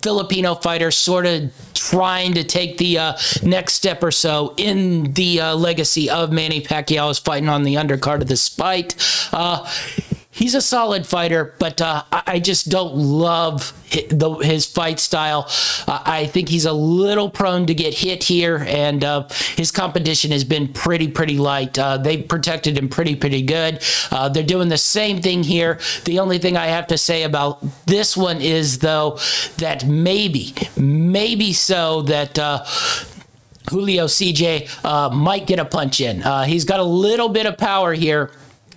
Filipino 0.02 0.56
fighter, 0.56 0.92
sort 0.92 1.26
of 1.26 1.52
trying 1.74 2.34
to 2.34 2.44
take 2.44 2.78
the 2.78 2.98
next 3.44 3.74
step 3.74 4.04
or 4.04 4.12
so 4.12 4.54
in 4.58 5.14
the 5.14 5.42
legacy 5.56 6.10
of 6.10 6.32
Manny 6.32 6.62
Pacquiao 6.62 7.10
is 7.10 7.20
fighting 7.20 7.50
on 7.50 7.64
the 7.64 7.76
undercard 7.76 8.22
of 8.22 8.28
this 8.28 8.50
fight 8.50 8.96
he's 10.40 10.56
a 10.56 10.62
solid 10.62 11.06
fighter, 11.06 11.54
but 11.60 11.82
uh, 11.82 12.04
I 12.12 12.40
just 12.40 12.70
don't 12.70 12.96
love 12.96 13.74
his 13.92 14.66
fight 14.66 15.00
style. 15.00 15.46
Uh, 15.86 16.02
I 16.06 16.28
think 16.28 16.48
he's 16.48 16.66
a 16.66 16.72
little 16.72 17.30
prone 17.30 17.66
to 17.66 17.74
get 17.74 17.94
hit 17.94 18.24
here, 18.24 18.66
and 18.68 19.04
uh, 19.04 19.28
his 19.58 19.70
competition 19.70 20.32
has 20.32 20.46
been 20.46 20.70
pretty, 20.70 21.10
pretty 21.10 21.38
light. 21.38 21.78
Uh, 21.78 21.98
they've 21.98 22.26
protected 22.26 22.78
him 22.78 22.88
pretty, 22.88 23.16
pretty 23.16 23.42
good. 23.42 23.84
Uh, 24.12 24.30
they're 24.30 24.44
doing 24.44 24.70
the 24.70 24.78
same 24.78 25.22
thing 25.22 25.44
here. 25.44 25.78
The 26.06 26.20
only 26.20 26.40
thing 26.40 26.56
I 26.56 26.68
have 26.68 26.88
to 26.88 26.98
say 26.98 27.24
about 27.24 27.62
this 27.86 28.16
one 28.16 28.40
is, 28.42 28.80
though, 28.80 29.20
that 29.58 29.86
maybe, 29.86 30.56
maybe 30.78 31.52
so 31.52 32.04
that 32.04 32.40
uh, 32.40 32.64
Julio 33.70 34.06
Ceja 34.06 34.68
uh, 34.86 35.10
might 35.10 35.48
get 35.48 35.60
a 35.60 35.66
punch 35.66 36.00
in. 36.00 36.24
Uh, 36.24 36.44
he's 36.44 36.64
got 36.66 36.80
a 36.80 36.84
little 36.84 37.30
bit 37.30 37.46
of 37.46 37.58
power 37.58 37.94
here. 37.94 38.32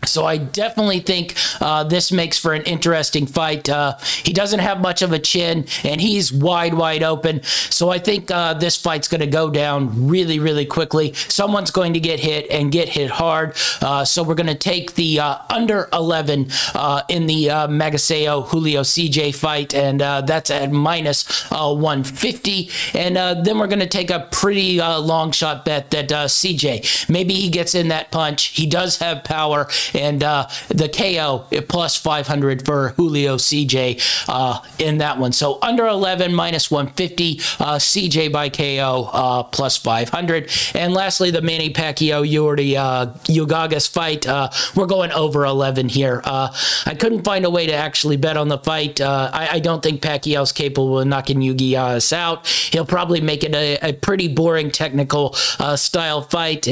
So 0.04 0.26
I 0.26 0.36
definitely 0.36 1.00
think 1.00 1.36
uh, 1.60 1.84
this 1.84 2.10
makes 2.10 2.38
for 2.38 2.52
an 2.52 2.62
interesting 2.62 3.26
fight. 3.26 3.68
Uh, 3.68 3.96
he 4.24 4.32
doesn't 4.32 4.58
have 4.58 4.80
much 4.80 5.00
of 5.00 5.12
a 5.12 5.18
chin, 5.18 5.66
and 5.84 6.00
he's 6.00 6.32
wide, 6.32 6.74
wide 6.74 7.02
open. 7.02 7.42
So 7.44 7.90
I 7.90 7.98
think 7.98 8.30
uh, 8.30 8.54
this 8.54 8.76
fight's 8.76 9.06
going 9.06 9.20
to 9.20 9.28
go 9.28 9.48
down 9.48 10.08
really, 10.08 10.38
really 10.40 10.66
quickly. 10.66 11.12
Someone's 11.14 11.70
going 11.70 11.94
to 11.94 12.00
get 12.00 12.18
hit 12.18 12.50
and 12.50 12.72
get 12.72 12.88
hit 12.88 13.10
hard. 13.10 13.56
Uh, 13.80 14.04
so 14.04 14.22
we're 14.22 14.34
going 14.34 14.46
to 14.48 14.56
take 14.56 14.94
the 14.94 15.20
uh, 15.20 15.38
under 15.50 15.88
11 15.92 16.48
uh, 16.74 17.02
in 17.08 17.26
the 17.26 17.50
uh, 17.50 17.68
Magsayo 17.68 18.48
Julio 18.48 18.82
Ceja 18.82 19.34
fight, 19.34 19.72
and 19.72 20.00
that's 20.00 20.50
at 20.50 20.72
minus 20.72 21.48
150. 21.50 22.70
And 22.94 23.16
then 23.16 23.58
we're 23.58 23.68
going 23.68 23.78
to 23.78 23.86
take 23.86 24.10
a 24.10 24.28
pretty 24.32 24.78
long 24.78 25.30
shot 25.30 25.64
bet 25.64 25.90
that 25.92 26.08
Ceja 26.08 27.08
maybe 27.08 27.34
he 27.34 27.48
gets 27.48 27.74
in 27.74 27.88
that 27.88 28.10
punch. 28.10 28.46
He 28.46 28.66
does 28.66 28.98
have 28.98 29.22
power 29.22 29.68
and 29.94 30.22
uh, 30.22 30.48
the 30.68 30.88
KO 30.88 31.46
plus 31.68 31.96
500 31.96 32.64
for 32.64 32.90
Julio 32.90 33.36
Ceja 33.36 34.00
uh, 34.28 34.60
in 34.78 34.98
that 34.98 35.18
one. 35.18 35.32
So 35.32 35.58
under 35.62 35.86
11 35.86 36.34
minus 36.34 36.70
150, 36.70 37.38
uh, 37.60 37.76
Ceja 37.76 38.32
by 38.32 38.48
KO 38.48 39.10
uh, 39.12 39.42
plus 39.44 39.76
500. 39.76 40.50
And 40.74 40.94
lastly, 40.94 41.30
the 41.30 41.42
Manny 41.42 41.72
Pacquiao 41.72 42.28
Yorty 42.28 42.76
uh, 42.76 43.12
Ugagas 43.24 43.88
fight. 43.88 44.26
Uh, 44.26 44.50
we're 44.76 44.86
going 44.86 45.12
over 45.12 45.44
11 45.44 45.88
here. 45.88 46.22
I 46.24 46.96
couldn't 46.98 47.24
find 47.24 47.44
a 47.44 47.50
way 47.50 47.66
to 47.66 47.74
actually 47.74 48.16
bet 48.16 48.36
on 48.36 48.48
the 48.48 48.58
fight. 48.58 49.00
I, 49.00 49.48
I, 49.52 49.58
don't 49.58 49.82
think 49.82 50.02
Pacquiao's 50.02 50.52
capable 50.52 50.98
of 50.98 51.06
knocking 51.06 51.38
Ugagas 51.40 52.12
out. 52.12 52.46
He'll 52.46 52.86
probably 52.86 53.20
make 53.20 53.44
it 53.44 53.54
a, 53.54 53.78
a 53.82 53.92
pretty 53.92 54.28
boring 54.28 54.70
technical 54.70 55.34
style 55.76 56.22
fight. 56.22 56.68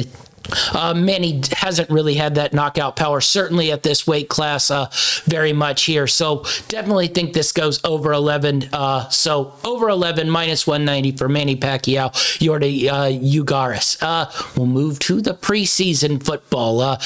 Uh, 0.72 0.94
Manny 0.94 1.42
hasn't 1.52 1.90
really 1.90 2.14
had 2.14 2.34
that 2.36 2.52
knockout 2.52 2.96
power, 2.96 3.20
certainly 3.20 3.70
at 3.70 3.82
this 3.82 4.06
weight 4.06 4.28
class, 4.28 4.70
uh, 4.70 4.88
very 5.24 5.52
much 5.52 5.84
here. 5.84 6.06
So 6.06 6.44
definitely 6.68 7.08
think 7.08 7.32
this 7.32 7.52
goes 7.52 7.80
over 7.84 8.12
11. 8.12 8.68
Uh, 8.72 9.08
so 9.10 9.54
over 9.64 9.88
11 9.88 10.30
minus 10.30 10.66
190 10.66 11.16
for 11.16 11.28
Manny 11.28 11.56
Pacquiao, 11.56 12.10
Yorty 12.38 12.88
uh, 12.88 13.10
Ugaris. 13.10 13.98
Uh, 14.02 14.30
we'll 14.56 14.66
move 14.66 14.98
to 15.00 15.20
the 15.20 15.34
preseason 15.34 16.22
football. 16.22 16.80
Uh, 16.80 16.98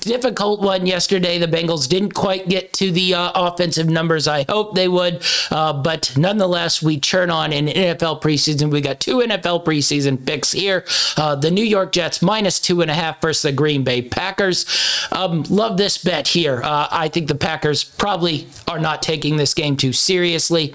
difficult 0.00 0.60
one 0.60 0.86
yesterday. 0.86 1.38
The 1.38 1.46
Bengals 1.46 1.88
didn't 1.88 2.12
quite 2.12 2.48
get 2.48 2.72
to 2.74 2.90
the 2.90 3.14
offensive 3.16 3.88
numbers 3.88 4.26
I 4.26 4.44
hoped 4.48 4.74
they 4.74 4.88
would, 4.88 5.22
but 5.50 6.12
nonetheless, 6.16 6.82
we 6.82 6.98
churn 6.98 7.30
on 7.30 7.52
in 7.52 7.66
NFL 7.66 8.20
preseason. 8.20 8.72
We 8.72 8.80
got 8.80 8.98
two 8.98 9.18
NFL 9.18 9.64
preseason 9.64 10.24
picks 10.26 10.50
here. 10.50 10.84
The 11.16 11.50
New 11.52 11.64
York 11.64 11.92
Jets 11.92 12.20
minus 12.20 12.58
two 12.58 12.81
and 12.82 12.90
a 12.90 12.94
half 12.94 13.20
versus 13.20 13.42
the 13.42 13.52
Green 13.52 13.84
Bay 13.84 14.02
Packers. 14.02 14.66
Um, 15.10 15.44
love 15.44 15.76
this 15.76 15.98
bet 15.98 16.28
here. 16.28 16.60
Uh, 16.62 16.88
I 16.90 17.08
think 17.08 17.28
the 17.28 17.34
Packers 17.34 17.84
probably 17.84 18.46
are 18.68 18.78
not 18.78 19.02
taking 19.02 19.36
this 19.36 19.54
game 19.54 19.76
too 19.76 19.92
seriously. 19.92 20.74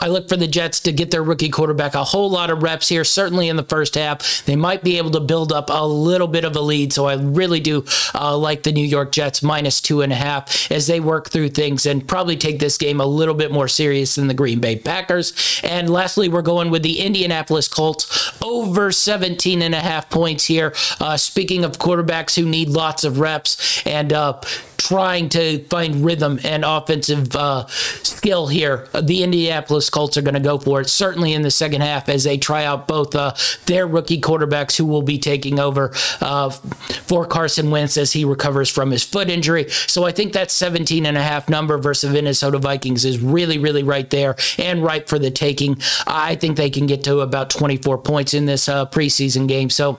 I 0.00 0.08
look 0.08 0.28
for 0.28 0.36
the 0.36 0.46
Jets 0.46 0.80
to 0.80 0.92
get 0.92 1.10
their 1.10 1.22
rookie 1.22 1.48
quarterback 1.48 1.94
a 1.94 2.04
whole 2.04 2.30
lot 2.30 2.50
of 2.50 2.62
reps 2.62 2.88
here, 2.88 3.04
certainly 3.04 3.48
in 3.48 3.56
the 3.56 3.62
first 3.62 3.94
half. 3.94 4.44
They 4.44 4.56
might 4.56 4.82
be 4.82 4.98
able 4.98 5.10
to 5.12 5.20
build 5.20 5.52
up 5.52 5.70
a 5.70 5.86
little 5.86 6.28
bit 6.28 6.44
of 6.44 6.56
a 6.56 6.60
lead. 6.60 6.92
So 6.92 7.06
I 7.06 7.14
really 7.14 7.60
do 7.60 7.84
uh, 8.14 8.36
like 8.36 8.62
the 8.62 8.72
New 8.72 8.84
York 8.84 9.12
Jets 9.12 9.42
minus 9.42 9.80
two 9.80 10.02
and 10.02 10.12
a 10.12 10.16
half 10.16 10.70
as 10.70 10.86
they 10.86 11.00
work 11.00 11.30
through 11.30 11.50
things 11.50 11.86
and 11.86 12.06
probably 12.06 12.36
take 12.36 12.58
this 12.58 12.76
game 12.76 13.00
a 13.00 13.06
little 13.06 13.34
bit 13.34 13.50
more 13.50 13.68
serious 13.68 14.16
than 14.16 14.28
the 14.28 14.34
Green 14.34 14.60
Bay 14.60 14.76
Packers. 14.76 15.60
And 15.62 15.88
lastly, 15.88 16.28
we're 16.28 16.42
going 16.42 16.70
with 16.70 16.82
the 16.82 17.00
Indianapolis 17.00 17.68
Colts 17.68 18.32
over 18.42 18.92
17 18.92 19.62
and 19.62 19.74
a 19.74 19.80
half 19.80 20.10
points 20.10 20.44
here. 20.44 20.74
Uh, 21.00 21.16
speaking 21.16 21.64
of 21.64 21.78
quarterbacks 21.78 22.36
who 22.36 22.48
need 22.48 22.68
lots 22.68 23.04
of 23.04 23.20
reps 23.20 23.82
and 23.86 24.12
uh, 24.12 24.40
trying 24.84 25.30
to 25.30 25.64
find 25.64 26.04
rhythm 26.04 26.38
and 26.44 26.62
offensive 26.62 27.34
uh, 27.34 27.66
skill 27.66 28.46
here. 28.46 28.86
The 28.92 29.22
Indianapolis 29.22 29.88
Colts 29.88 30.18
are 30.18 30.22
going 30.22 30.34
to 30.34 30.40
go 30.40 30.58
for 30.58 30.82
it, 30.82 30.90
certainly 30.90 31.32
in 31.32 31.40
the 31.40 31.50
second 31.50 31.80
half 31.80 32.10
as 32.10 32.24
they 32.24 32.36
try 32.36 32.66
out 32.66 32.86
both 32.86 33.14
uh, 33.14 33.32
their 33.64 33.86
rookie 33.86 34.20
quarterbacks 34.20 34.76
who 34.76 34.84
will 34.84 35.00
be 35.00 35.18
taking 35.18 35.58
over 35.58 35.90
uh, 36.20 36.50
for 36.50 37.24
Carson 37.24 37.70
Wentz 37.70 37.96
as 37.96 38.12
he 38.12 38.26
recovers 38.26 38.68
from 38.68 38.90
his 38.90 39.02
foot 39.02 39.30
injury. 39.30 39.70
So 39.70 40.04
I 40.04 40.12
think 40.12 40.34
that 40.34 40.50
17 40.50 41.06
and 41.06 41.16
a 41.16 41.22
half 41.22 41.48
number 41.48 41.78
versus 41.78 42.10
the 42.10 42.14
Minnesota 42.14 42.58
Vikings 42.58 43.06
is 43.06 43.18
really, 43.18 43.56
really 43.56 43.82
right 43.82 44.08
there 44.10 44.36
and 44.58 44.82
ripe 44.82 45.08
for 45.08 45.18
the 45.18 45.30
taking. 45.30 45.78
I 46.06 46.34
think 46.34 46.58
they 46.58 46.68
can 46.68 46.86
get 46.86 47.04
to 47.04 47.20
about 47.20 47.48
24 47.48 47.98
points 47.98 48.34
in 48.34 48.44
this 48.44 48.68
uh, 48.68 48.84
preseason 48.84 49.48
game. 49.48 49.70
So 49.70 49.98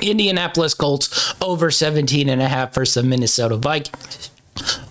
Indianapolis 0.00 0.74
Colts 0.74 1.34
over 1.40 1.70
17 1.70 2.28
and 2.28 2.40
a 2.40 2.48
half 2.48 2.74
versus 2.74 2.94
the 2.94 3.02
Minnesota 3.02 3.56
Vikings. 3.56 4.30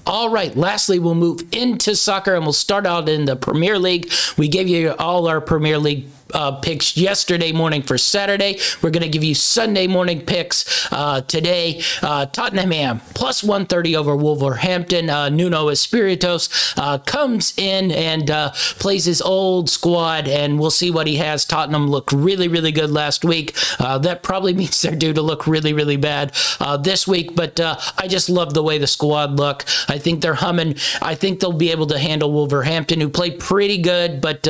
All 0.05 0.29
right, 0.29 0.55
lastly, 0.55 0.99
we'll 0.99 1.15
move 1.15 1.41
into 1.51 1.95
soccer 1.95 2.33
and 2.35 2.43
we'll 2.43 2.53
start 2.53 2.85
out 2.85 3.07
in 3.07 3.25
the 3.25 3.35
Premier 3.35 3.77
League. 3.77 4.11
We 4.37 4.47
gave 4.47 4.67
you 4.67 4.95
all 4.97 5.27
our 5.27 5.39
Premier 5.39 5.77
League 5.77 6.07
uh, 6.33 6.53
picks 6.53 6.97
yesterday 6.97 7.51
morning 7.51 7.81
for 7.81 7.97
Saturday. 7.97 8.57
We're 8.81 8.91
going 8.91 9.03
to 9.03 9.09
give 9.09 9.23
you 9.23 9.35
Sunday 9.35 9.87
morning 9.87 10.21
picks 10.21 10.91
uh, 10.91 11.21
today. 11.21 11.81
Uh, 12.01 12.25
Tottenham 12.27 12.99
plus 13.13 13.43
130 13.43 13.95
over 13.95 14.15
Wolverhampton. 14.15 15.09
Uh, 15.09 15.29
Nuno 15.29 15.67
Espiritos 15.67 16.73
uh, 16.77 16.99
comes 16.99 17.53
in 17.57 17.91
and 17.91 18.29
uh, 18.29 18.51
plays 18.79 19.05
his 19.05 19.21
old 19.21 19.69
squad, 19.69 20.27
and 20.27 20.59
we'll 20.59 20.71
see 20.71 20.91
what 20.91 21.07
he 21.07 21.17
has. 21.17 21.43
Tottenham 21.43 21.87
looked 21.89 22.11
really, 22.11 22.47
really 22.47 22.71
good 22.71 22.91
last 22.91 23.25
week. 23.25 23.53
that 23.79 24.23
probably 24.23 24.53
means 24.61 24.81
they're 24.81 24.95
due 24.95 25.13
to 25.13 25.21
look 25.21 25.47
really, 25.47 25.73
really 25.73 25.97
bad 25.97 26.33
this 26.81 27.07
week, 27.07 27.35
but 27.35 27.59
I 27.59 28.07
just 28.07 28.29
love 28.29 28.53
the 28.53 28.63
way 28.63 28.77
the 28.77 28.87
squad 28.87 29.37
look. 29.37 29.65
I 29.87 29.97
think 29.97 30.21
they're 30.21 30.35
humming. 30.35 30.75
I 31.01 31.15
think 31.15 31.39
they'll 31.39 31.51
be 31.51 31.71
able 31.71 31.87
to 31.87 31.99
handle 31.99 32.31
Wolverhampton, 32.31 33.01
who 33.01 33.09
played 33.09 33.39
pretty 33.39 33.77
good, 33.77 34.21
but 34.21 34.43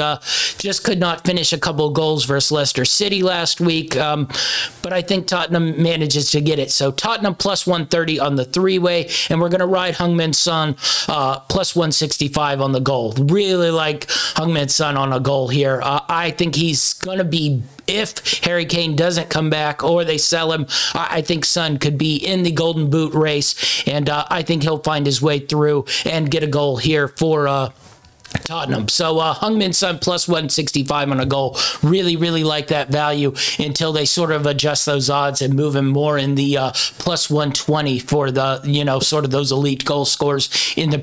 just 0.58 0.84
could 0.84 1.00
not 1.00 1.26
finish 1.26 1.54
a 1.54 1.58
couple 1.58 1.71
couple 1.72 1.90
goals 1.92 2.25
versus 2.25 2.51
Leicester 2.51 2.84
City 2.84 3.24
last 3.24 3.62
week. 3.62 3.96
Um, 3.96 4.28
but 4.82 4.92
I 4.92 5.01
think 5.01 5.25
Tottenham 5.25 5.82
manages 5.82 6.30
to 6.32 6.42
get 6.42 6.60
it. 6.60 6.70
So 6.70 6.92
Tottenham 6.92 7.34
plus 7.34 7.66
130 7.66 8.20
on 8.20 8.36
the 8.36 8.44
three 8.44 8.78
way, 8.78 9.10
and 9.30 9.40
we're 9.40 9.48
going 9.48 9.62
to 9.62 9.66
ride 9.66 9.94
Heung-min 9.94 10.34
Son 10.34 10.75
uh, 11.08 11.40
plus 11.40 11.74
165 11.74 12.60
on 12.60 12.74
the 12.74 12.82
goal. 12.82 13.13
Really 13.13 13.72
like 13.72 14.06
Heung-min 14.36 14.68
Son 14.68 14.98
on 14.98 15.13
a 15.13 15.22
goal 15.22 15.48
here. 15.48 15.80
Uh, 15.82 16.01
I 16.10 16.32
think 16.32 16.56
he's 16.56 16.92
going 16.96 17.20
to 17.20 17.24
be 17.24 17.63
if 17.88 18.44
Harry 18.44 18.66
Kane 18.66 18.98
doesn't 18.98 19.30
come 19.30 19.50
back 19.50 19.82
or 19.82 20.04
they 20.04 20.18
sell 20.18 20.51
him, 20.51 20.68
I 20.94 21.22
think 21.22 21.46
Son 21.46 21.78
could 21.78 21.98
be 21.98 22.18
in 22.18 22.44
the 22.44 22.51
Golden 22.51 22.90
Boot 22.90 23.13
race, 23.13 23.88
and 23.88 24.10
uh, 24.10 24.25
I 24.30 24.44
think 24.44 24.63
he'll 24.63 24.80
find 24.80 25.06
his 25.06 25.22
way 25.22 25.40
through 25.40 25.86
and 26.06 26.30
get 26.30 26.44
a 26.44 26.48
goal 26.48 26.78
here 26.78 27.08
for 27.08 27.48
uh, 27.48 27.72
Tottenham. 28.44 28.88
So 28.88 29.20
uh, 29.20 29.34
Heung-min 29.36 29.74
Son 29.74 30.00
plus 30.00 30.28
165 30.28 31.12
on 31.12 31.20
a 31.20 31.26
goal. 31.26 31.58
Really, 31.84 32.16
really 32.16 32.44
like 32.44 32.68
that 32.68 32.90
value 32.90 33.34
until 33.60 33.94
they 33.94 34.06
sort 34.06 34.32
of 34.32 34.46
adjust 34.46 34.86
those 34.86 35.10
odds 35.10 35.42
and 35.42 35.54
move 35.54 35.76
him 35.76 35.88
more 35.88 36.18
in 36.18 36.36
the 36.36 36.58
uh, 36.58 36.72
plus 36.98 37.30
120 37.30 38.00
for 38.00 38.32
the, 38.32 38.62
you 38.64 38.84
know, 38.84 39.00
sort 39.00 39.26
of 39.26 39.32
those 39.32 39.52
elite 39.52 39.86
goal 39.86 40.06
scores 40.06 40.50
in 40.76 40.90
the 40.90 41.00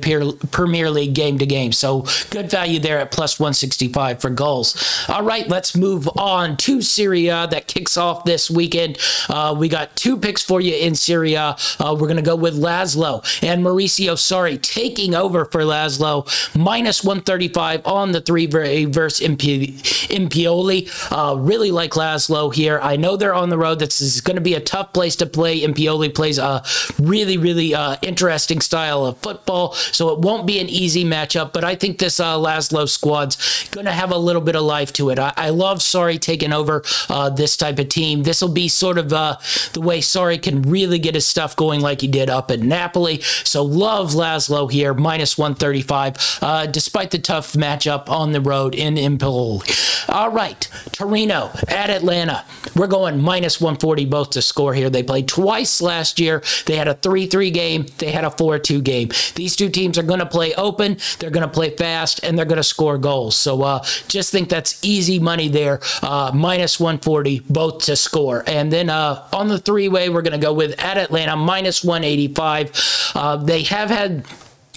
Premier 0.51 0.91
League 0.91 1.15
game 1.15 1.39
to 1.39 1.47
game. 1.47 1.73
So 1.73 2.07
good 2.31 2.51
value 2.51 2.79
there 2.81 2.99
at 2.99 3.11
plus 3.11 3.39
165 3.39 4.21
for 4.21 4.31
goals. 4.31 5.05
All 5.09 5.23
right, 5.23 5.49
let's 5.49 5.77
move 5.77 6.09
on 6.17 6.57
to 6.59 6.83
Serie 6.83 7.29
A 7.29 7.47
that 7.49 7.67
kicks 7.67 7.97
off 7.97 8.25
this 8.25 8.51
weekend. 8.51 8.99
Uh, 9.29 9.55
we 9.59 9.69
got 9.69 9.95
two 9.97 10.17
picks 10.17 10.43
for 10.43 10.61
you 10.61 10.75
in 10.75 10.95
Serie 10.95 11.35
A. 11.35 11.57
Uh, 11.79 11.97
we're 11.99 12.09
going 12.09 12.17
to 12.17 12.23
go 12.23 12.37
with 12.37 12.55
Lazio 12.55 13.23
and 13.43 13.65
Maurizio 13.65 14.15
Sarri 14.15 14.61
taking 14.61 15.15
over 15.15 15.45
for 15.45 15.63
Lazio 15.63 16.27
minus 16.57 17.05
1 17.05 17.18
135 17.19 17.87
on 17.87 18.13
the 18.13 18.21
three 18.21 18.47
verse 18.47 19.21
Empoli. 19.21 20.89
Uh, 21.11 21.37
really 21.39 21.71
like 21.71 21.93
Lazio 21.93 22.55
here. 22.55 22.79
I 22.83 22.97
know 22.97 23.17
they're 23.17 23.35
on 23.35 23.49
the 23.49 23.59
road. 23.59 23.79
This 23.81 24.01
is 24.01 24.21
going 24.21 24.37
to 24.37 24.41
be 24.41 24.55
a 24.55 24.61
tough 24.61 24.93
place 24.93 25.17
to 25.17 25.27
play. 25.27 25.65
Empoli 25.65 26.09
plays 26.09 26.39
a 26.39 26.63
really, 26.99 27.37
really 27.37 27.75
uh, 27.75 27.97
interesting 28.03 28.61
style 28.61 29.05
of 29.05 29.19
football, 29.19 29.73
so 29.73 30.11
it 30.11 30.21
won't 30.21 30.47
be 30.47 30.61
an 30.61 30.69
easy 30.69 31.05
matchup. 31.05 31.53
But 31.53 31.65
I 31.65 31.75
think 31.75 31.99
this 31.99 32.21
uh, 32.21 32.37
Lazio 32.37 32.89
squad's 32.89 33.69
going 33.71 33.87
to 33.87 33.93
have 33.93 34.11
a 34.11 34.19
little 34.19 34.43
bit 34.43 34.57
of 34.57 34.63
life 34.63 34.93
to 34.95 35.11
it. 35.11 35.19
I, 35.19 35.33
I 35.37 35.51
love 35.51 35.79
Sarri 35.79 36.21
taking 36.21 36.53
over 36.53 36.83
uh, 37.09 37.31
this 37.31 37.57
type 37.57 37.79
of 37.79 37.89
team. 37.89 38.23
This 38.23 38.41
will 38.41 38.49
be 38.49 38.69
sort 38.69 38.99
of 38.99 39.13
uh, 39.13 39.37
the 39.73 39.81
way 39.81 40.01
Sarri 40.01 40.41
can 40.41 40.63
really 40.63 40.99
get 40.99 41.15
his 41.15 41.27
stuff 41.27 41.57
going, 41.57 41.81
like 41.81 42.01
he 42.01 42.09
did 42.09 42.31
up 42.31 42.51
at 42.51 42.61
Napoli. 42.61 43.21
So 43.23 43.63
love 43.63 44.13
Lazio 44.13 44.71
here, 44.71 44.95
minus 44.95 45.37
135, 45.37 46.39
uh, 46.43 46.67
the 47.11 47.19
tough 47.19 47.53
matchup 47.55 48.09
on 48.09 48.33
the 48.33 48.41
road 48.41 48.75
in 48.75 48.99
Empoli. 48.99 49.67
All 50.09 50.31
right, 50.31 50.69
Torino 50.93 51.51
at 51.69 51.91
Atalanta. 51.91 52.45
We're 52.75 52.87
going 52.87 53.21
minus 53.21 53.61
140 53.61 54.05
both 54.07 54.31
to 54.31 54.43
score 54.43 54.73
here. 54.73 54.89
They 54.89 55.03
played 55.03 55.29
twice 55.29 55.81
last 55.81 56.19
year. 56.19 56.43
They 56.67 56.77
had 56.77 56.89
a 56.89 56.95
3 56.95 57.27
3 57.27 57.51
game, 57.51 57.87
they 57.99 58.11
had 58.11 58.25
a 58.25 58.31
4 58.31 58.59
2 58.59 58.81
game. 58.83 59.11
These 59.35 59.57
two 59.57 59.69
teams 59.69 59.99
are 59.99 60.03
going 60.03 60.21
to 60.21 60.27
play 60.27 60.55
open, 60.55 60.99
they're 61.19 61.31
going 61.31 61.47
to 61.47 61.53
play 61.53 61.71
fast, 61.71 62.21
and 62.23 62.39
they're 62.39 62.47
going 62.47 62.57
to 62.57 62.63
score 62.63 62.99
goals. 62.99 63.37
So 63.37 63.63
uh, 63.63 63.85
just 64.09 64.33
think 64.33 64.49
that's 64.49 64.83
easy 64.83 65.19
money 65.19 65.49
there. 65.49 65.81
Uh, 66.03 66.31
minus 66.35 66.81
140 66.81 67.41
both 67.51 67.85
to 67.85 67.97
score. 67.97 68.45
And 68.47 68.73
then 68.73 68.91
uh, 68.91 69.27
on 69.33 69.49
the 69.49 69.59
three 69.59 69.89
way, 69.89 70.09
we're 70.09 70.23
going 70.23 70.39
to 70.39 70.45
go 70.45 70.53
with 70.53 70.79
at 70.81 70.97
Atalanta 70.97 71.37
minus 71.37 71.85
185. 71.85 73.13
Uh, 73.15 73.37
they 73.37 73.63
have 73.65 73.91
had 73.91 74.25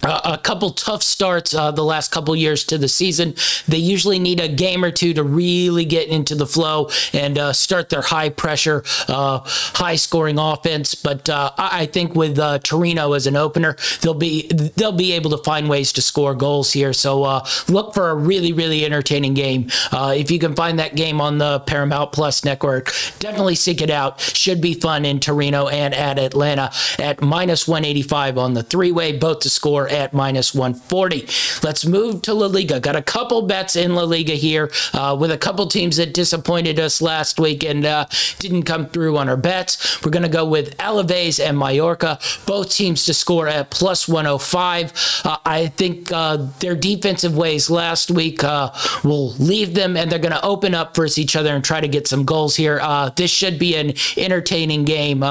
a 0.04 0.40
couple 0.42 0.72
tough 0.72 1.04
starts 1.04 1.54
uh, 1.54 1.72
the 1.72 1.84
last 1.84 2.12
couple 2.12 2.36
years 2.36 2.64
to 2.66 2.78
the 2.78 2.88
season. 2.88 3.36
They 3.68 3.78
usually 3.78 4.20
need 4.20 4.40
a 4.40 4.48
game 4.48 4.84
or 4.84 4.92
two 4.92 5.14
to 5.14 5.24
really 5.24 5.86
get 5.86 6.08
into 6.08 6.36
the 6.36 6.48
flow 6.48 6.90
and 7.14 7.38
uh, 7.38 7.54
start 7.54 7.90
their 7.90 8.02
high 8.02 8.30
pressure, 8.30 8.84
uh, 9.08 9.42
high 9.46 9.96
scoring 9.96 10.40
offense. 10.40 10.96
But 10.96 11.30
uh, 11.30 11.52
I 11.58 11.86
think 11.86 12.16
with 12.16 12.40
uh, 12.40 12.60
Torino 12.60 13.14
as 13.14 13.28
an 13.28 13.36
opener, 13.36 13.76
they'll 14.02 14.14
be 14.14 14.48
they'll 14.76 14.92
be 14.92 15.14
able 15.14 15.32
to 15.32 15.38
find 15.44 15.70
ways 15.70 15.94
to 15.94 16.02
score 16.02 16.34
goals 16.34 16.72
here. 16.74 16.94
So 16.94 17.44
look 17.68 17.94
for 17.94 18.10
a 18.10 18.16
really 18.16 18.54
really 18.54 18.84
entertaining 18.86 19.34
game. 19.34 19.68
if 19.94 20.32
you 20.32 20.40
can 20.40 20.56
find 20.56 20.80
that 20.80 20.96
game 20.96 21.22
on 21.22 21.38
the 21.38 21.60
Paramount 21.62 22.12
Plus 22.12 22.44
network, 22.44 22.92
definitely 23.20 23.56
seek 23.56 23.82
it 23.82 23.90
out. 23.90 24.20
Should 24.20 24.62
be 24.62 24.74
fun 24.74 25.06
in 25.06 25.20
Torino 25.20 25.68
and 25.68 25.94
at 25.94 26.18
Atalanta 26.18 26.72
at 26.98 27.22
minus 27.22 27.68
185 27.68 28.38
on 28.38 28.54
the 28.54 28.64
three 28.64 28.92
way, 28.92 29.18
both 29.18 29.42
to 29.42 29.50
score 29.50 29.91
at 29.92 30.14
minus 30.14 30.56
140. 30.56 31.28
Let's 31.64 31.86
move 31.86 32.22
to 32.24 32.34
La 32.34 32.48
Liga. 32.48 32.80
Got 32.80 32.96
a 32.96 33.02
couple 33.02 33.42
bets 33.44 33.76
in 33.76 33.94
La 33.94 34.04
Liga 34.04 34.34
here 34.34 34.72
uh, 34.94 35.16
with 35.20 35.32
a 35.32 35.38
couple 35.38 35.68
teams 35.68 35.98
that 35.98 36.14
disappointed 36.14 36.80
us 36.80 37.02
last 37.02 37.40
week 37.40 37.64
and 37.64 37.86
uh, 37.86 38.06
didn't 38.40 38.64
come 38.64 38.88
through 38.88 39.18
on 39.18 39.30
our 39.30 39.38
bets. 39.38 40.04
We're 40.04 40.12
going 40.12 40.24
to 40.24 40.30
go 40.30 40.46
with 40.46 40.78
Alaves 40.78 41.44
and 41.44 41.58
Mallorca, 41.58 42.20
both 42.46 42.72
teams 42.72 43.06
to 43.06 43.14
score 43.14 43.48
at 43.48 43.70
plus 43.70 44.08
105. 44.08 45.22
Uh, 45.26 45.38
I 45.46 45.68
think 45.68 46.12
uh, 46.12 46.38
their 46.60 46.76
defensive 46.76 47.36
ways 47.36 47.70
last 47.70 48.10
week 48.12 48.44
uh, 48.44 48.72
will 49.04 49.32
leave 49.34 49.74
them 49.74 49.98
and 49.98 50.12
they're 50.12 50.20
going 50.20 50.34
to 50.34 50.46
open 50.46 50.74
up 50.74 50.96
versus 50.96 51.18
each 51.18 51.36
other 51.36 51.54
and 51.54 51.64
try 51.64 51.82
to 51.82 51.88
get 51.88 52.08
some 52.08 52.24
goals 52.24 52.56
here. 52.56 52.80
Uh, 52.82 53.10
this 53.10 53.32
should 53.32 53.60
be 53.60 53.76
an 53.76 53.94
entertaining 54.18 54.86
game, 54.86 55.24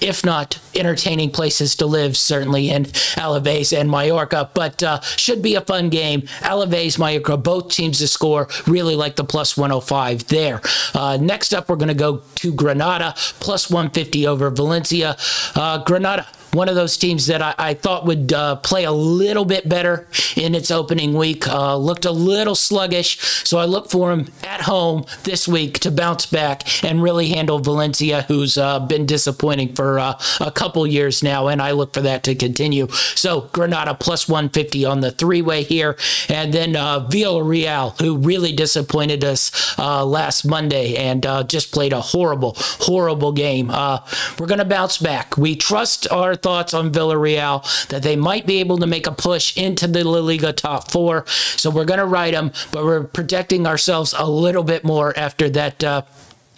if 0.00 0.24
not 0.24 0.60
entertaining 0.74 1.30
places 1.30 1.74
to 1.76 1.86
live, 1.86 2.16
certainly 2.16 2.70
in 2.70 2.84
Alaves 3.16 3.76
and 3.78 3.88
Mallorca, 3.94 4.50
but 4.54 4.82
uh, 4.82 5.00
should 5.00 5.40
be 5.40 5.54
a 5.54 5.60
fun 5.60 5.88
game. 5.88 6.22
Alaves, 6.42 6.98
Mallorca, 6.98 7.36
both 7.36 7.70
teams 7.70 7.98
to 7.98 8.08
score. 8.08 8.48
Really 8.66 8.96
like 8.96 9.16
the 9.16 9.24
plus 9.24 9.56
105 9.56 10.26
there. 10.26 10.60
Uh, 10.94 11.16
next 11.20 11.54
up, 11.54 11.68
we're 11.68 11.76
going 11.76 11.88
to 11.88 11.94
go 11.94 12.22
to 12.36 12.52
Granada, 12.52 13.14
plus 13.40 13.70
150 13.70 14.26
over 14.26 14.50
Valencia. 14.50 15.16
Uh, 15.54 15.78
Granada 15.78 16.26
one 16.54 16.68
of 16.68 16.76
those 16.76 16.96
teams 16.96 17.26
that 17.26 17.42
I, 17.42 17.54
I 17.58 17.74
thought 17.74 18.06
would 18.06 18.32
uh, 18.32 18.56
play 18.56 18.84
a 18.84 18.92
little 18.92 19.44
bit 19.44 19.68
better 19.68 20.06
in 20.36 20.54
its 20.54 20.70
opening 20.70 21.14
week. 21.14 21.48
Uh, 21.48 21.76
looked 21.76 22.04
a 22.04 22.10
little 22.10 22.54
sluggish, 22.54 23.18
so 23.44 23.58
I 23.58 23.64
look 23.64 23.90
for 23.90 24.10
them 24.10 24.32
at 24.42 24.62
home 24.62 25.04
this 25.24 25.48
week 25.48 25.80
to 25.80 25.90
bounce 25.90 26.26
back 26.26 26.84
and 26.84 27.02
really 27.02 27.30
handle 27.30 27.58
Valencia, 27.58 28.22
who's 28.22 28.56
uh, 28.56 28.78
been 28.80 29.04
disappointing 29.06 29.74
for 29.74 29.98
uh, 29.98 30.18
a 30.40 30.50
couple 30.50 30.86
years 30.86 31.22
now, 31.22 31.48
and 31.48 31.60
I 31.60 31.72
look 31.72 31.94
for 31.94 32.02
that 32.02 32.22
to 32.24 32.34
continue. 32.34 32.88
So 32.90 33.42
Granada 33.52 33.94
plus 33.94 34.28
150 34.28 34.84
on 34.84 35.00
the 35.00 35.10
three-way 35.10 35.64
here, 35.64 35.96
and 36.28 36.52
then 36.52 36.76
uh, 36.76 37.08
Villarreal, 37.08 38.00
who 38.00 38.16
really 38.16 38.52
disappointed 38.52 39.24
us 39.24 39.76
uh, 39.78 40.04
last 40.04 40.44
Monday 40.44 40.96
and 40.96 41.26
just 41.48 41.72
played 41.72 41.92
a 41.92 42.00
horrible, 42.00 42.54
horrible 42.56 43.32
game. 43.32 43.68
we're 43.68 44.46
going 44.46 44.58
to 44.58 44.64
bounce 44.64 44.98
back. 44.98 45.36
We 45.36 45.56
trust 45.56 46.10
our 46.12 46.36
thoughts 46.44 46.74
on 46.74 46.92
Villarreal 46.92 47.64
that 47.88 48.02
they 48.02 48.16
might 48.16 48.46
be 48.46 48.60
able 48.60 48.76
to 48.76 48.86
make 48.86 49.06
a 49.06 49.12
push 49.12 49.56
into 49.56 49.86
the 49.86 50.04
La 50.04 50.20
Liga 50.20 50.52
top 50.52 50.90
four. 50.90 51.24
So 51.26 51.70
we're 51.70 51.86
going 51.86 52.00
to 52.00 52.04
ride 52.04 52.34
them, 52.34 52.52
but 52.70 52.84
we're 52.84 53.04
protecting 53.04 53.66
ourselves 53.66 54.14
a 54.16 54.28
little 54.28 54.62
bit 54.62 54.84
more 54.84 55.16
after 55.18 55.48
that. 55.50 55.82
Uh, 55.82 56.02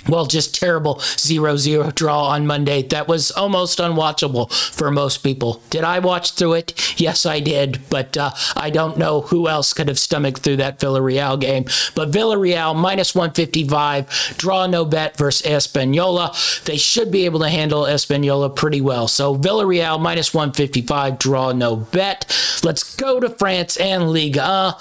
well, 0.09 0.27
just 0.27 0.55
terrible 0.55 1.01
0 1.01 1.57
0 1.57 1.91
draw 1.93 2.27
on 2.29 2.47
Monday. 2.47 2.83
That 2.83 3.09
was 3.09 3.31
almost 3.31 3.79
unwatchable 3.79 4.53
for 4.75 4.91
most 4.91 5.19
people. 5.19 5.63
Did 5.71 5.85
I 5.85 5.99
watch 5.99 6.33
through 6.33 6.55
it? 6.55 7.01
Yes, 7.01 7.27
I 7.27 7.41
did, 7.41 7.81
but 7.91 8.17
uh, 8.17 8.31
I 8.57 8.71
don't 8.71 8.99
know 8.99 9.23
who 9.23 9.49
else 9.49 9.73
could 9.73 9.89
have 9.89 9.99
stomached 9.99 10.39
through 10.39 10.57
that 10.57 10.79
Villarreal 10.79 11.41
game. 11.41 11.65
But 11.95 12.11
Villarreal 12.11 12.75
minus 12.77 13.15
155, 13.15 14.35
draw 14.39 14.67
no 14.67 14.85
bet 14.85 15.17
versus 15.17 15.47
Espanola. 15.47 16.35
They 16.65 16.77
should 16.77 17.11
be 17.11 17.25
able 17.25 17.41
to 17.41 17.49
handle 17.49 17.87
Espanola 17.87 18.51
pretty 18.51 18.81
well. 18.81 19.09
So 19.09 19.37
Villarreal 19.37 20.01
minus 20.01 20.33
155, 20.33 21.19
draw 21.19 21.53
no 21.53 21.77
bet. 21.77 22.27
Let's 22.63 22.97
go 22.97 23.21
to 23.21 23.29
France 23.31 23.77
and 23.77 24.11
Liga. 24.11 24.77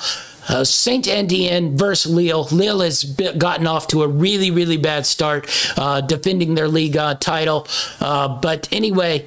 Uh, 0.48 0.64
Saint 0.64 1.08
Etienne 1.08 1.78
versus 1.78 2.12
Lille. 2.12 2.46
Lille 2.52 2.82
has 2.82 3.04
gotten 3.04 3.68
off 3.68 3.88
to 3.88 4.04
a 4.04 4.08
really, 4.08 4.52
really 4.52 4.78
bad 4.78 5.06
start, 5.06 5.50
uh, 5.78 6.02
defending 6.02 6.56
their 6.56 6.68
league 6.68 6.98
uh, 6.98 7.16
title. 7.16 7.68
Uh, 8.00 8.28
but 8.28 8.68
anyway, 8.72 9.26